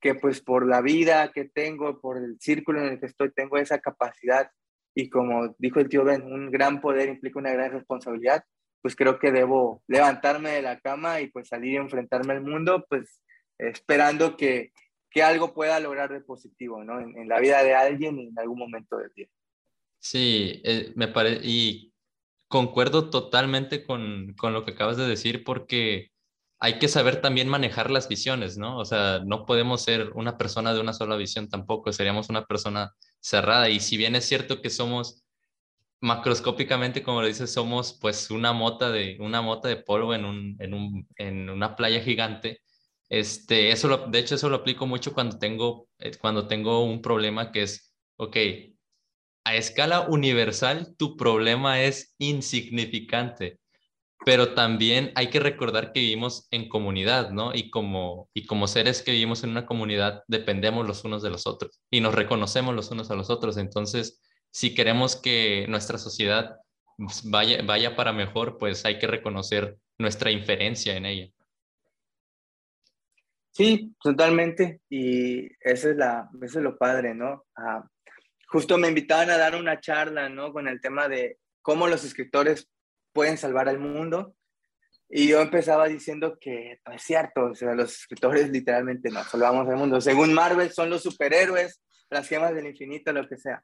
[0.00, 3.58] que pues por la vida que tengo, por el círculo en el que estoy, tengo
[3.58, 4.50] esa capacidad
[4.94, 8.44] y como dijo el tío Ben, un gran poder implica una gran responsabilidad,
[8.82, 12.84] pues creo que debo levantarme de la cama y pues salir a enfrentarme al mundo,
[12.88, 13.20] pues
[13.58, 14.72] esperando que,
[15.10, 17.00] que algo pueda lograr de positivo, ¿no?
[17.00, 19.28] En, la vida de alguien en algún momento del día.
[19.98, 21.92] Sí, eh, me parece, y
[22.46, 26.10] concuerdo totalmente con, con lo que acabas de decir porque
[26.60, 28.78] hay que saber también manejar las visiones, ¿no?
[28.78, 32.94] O sea, no podemos ser una persona de una sola visión tampoco, seríamos una persona
[33.20, 33.68] cerrada.
[33.70, 35.24] Y si bien es cierto que somos
[36.00, 40.56] macroscópicamente, como lo dices, somos pues una mota de, una mota de polvo en, un,
[40.60, 42.60] en, un, en una playa gigante,
[43.08, 47.02] este, eso lo, de hecho, eso lo aplico mucho cuando tengo, eh, cuando tengo un
[47.02, 48.36] problema que es, ok,
[49.44, 53.58] a escala universal tu problema es insignificante,
[54.24, 57.54] pero también hay que recordar que vivimos en comunidad, ¿no?
[57.54, 61.46] Y como, y como seres que vivimos en una comunidad, dependemos los unos de los
[61.46, 63.56] otros y nos reconocemos los unos a los otros.
[63.56, 66.56] Entonces, si queremos que nuestra sociedad
[67.24, 71.30] vaya, vaya para mejor, pues hay que reconocer nuestra inferencia en ella.
[73.52, 74.80] Sí, totalmente.
[74.88, 77.44] Y eso es, la, eso es lo padre, ¿no?
[77.56, 77.84] Ah,
[78.48, 80.52] justo me invitaban a dar una charla, ¿no?
[80.52, 82.68] Con el tema de cómo los escritores
[83.12, 84.34] pueden salvar al mundo.
[85.08, 89.68] Y yo empezaba diciendo que no es cierto, o sea, los escritores literalmente no salvamos
[89.68, 90.00] al mundo.
[90.00, 91.80] Según Marvel son los superhéroes,
[92.10, 93.62] las gemas del infinito, lo que sea.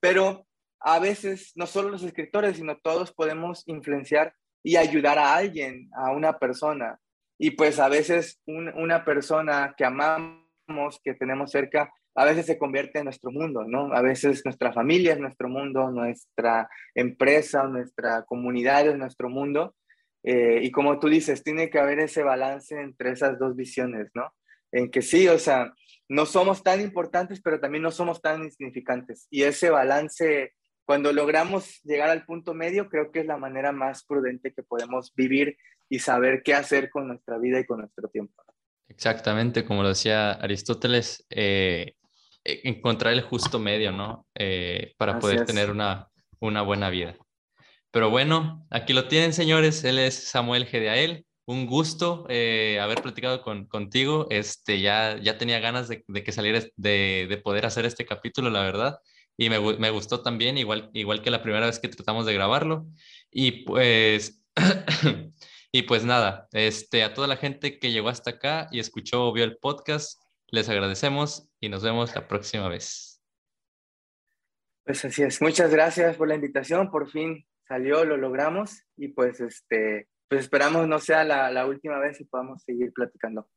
[0.00, 0.46] Pero
[0.80, 6.12] a veces no solo los escritores, sino todos podemos influenciar y ayudar a alguien, a
[6.12, 6.98] una persona.
[7.38, 12.98] Y pues a veces una persona que amamos, que tenemos cerca, a veces se convierte
[12.98, 13.92] en nuestro mundo, ¿no?
[13.94, 19.76] A veces nuestra familia es nuestro mundo, nuestra empresa, nuestra comunidad es nuestro mundo.
[20.24, 24.34] Eh, y como tú dices, tiene que haber ese balance entre esas dos visiones, ¿no?
[24.72, 25.72] En que sí, o sea,
[26.08, 29.28] no somos tan importantes, pero también no somos tan insignificantes.
[29.30, 30.54] Y ese balance,
[30.84, 35.14] cuando logramos llegar al punto medio, creo que es la manera más prudente que podemos
[35.14, 35.56] vivir
[35.88, 38.42] y saber qué hacer con nuestra vida y con nuestro tiempo.
[38.88, 41.94] Exactamente, como lo decía Aristóteles, eh,
[42.44, 44.26] encontrar el justo medio, ¿no?
[44.34, 46.08] Eh, para poder tener una,
[46.40, 47.16] una buena vida.
[47.90, 49.84] Pero bueno, aquí lo tienen, señores.
[49.84, 51.24] Él es Samuel Gedeael.
[51.46, 54.26] Un gusto eh, haber platicado con, contigo.
[54.30, 58.50] Este, ya, ya tenía ganas de, de que saliera, de, de, poder hacer este capítulo,
[58.50, 58.98] la verdad.
[59.36, 62.86] Y me, me, gustó también, igual, igual que la primera vez que tratamos de grabarlo.
[63.30, 64.42] Y pues
[65.70, 69.32] Y pues nada, este, a toda la gente que llegó hasta acá y escuchó o
[69.32, 70.18] vio el podcast,
[70.50, 73.22] les agradecemos y nos vemos la próxima vez.
[74.84, 75.42] Pues así es.
[75.42, 76.90] Muchas gracias por la invitación.
[76.90, 81.98] Por fin salió, lo logramos y pues este, pues esperamos no sea la, la última
[81.98, 83.48] vez y podamos seguir platicando.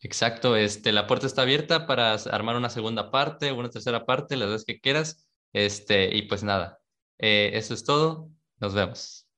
[0.00, 4.48] Exacto, este, la puerta está abierta para armar una segunda parte, una tercera parte, las
[4.48, 5.28] veces que quieras.
[5.52, 6.78] Este, y pues nada,
[7.18, 8.30] eh, eso es todo.
[8.60, 9.28] Nos vemos.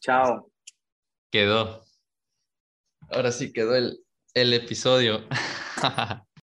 [0.00, 0.50] Chao.
[1.30, 1.84] Quedó.
[3.10, 5.26] Ahora sí quedó el, el episodio.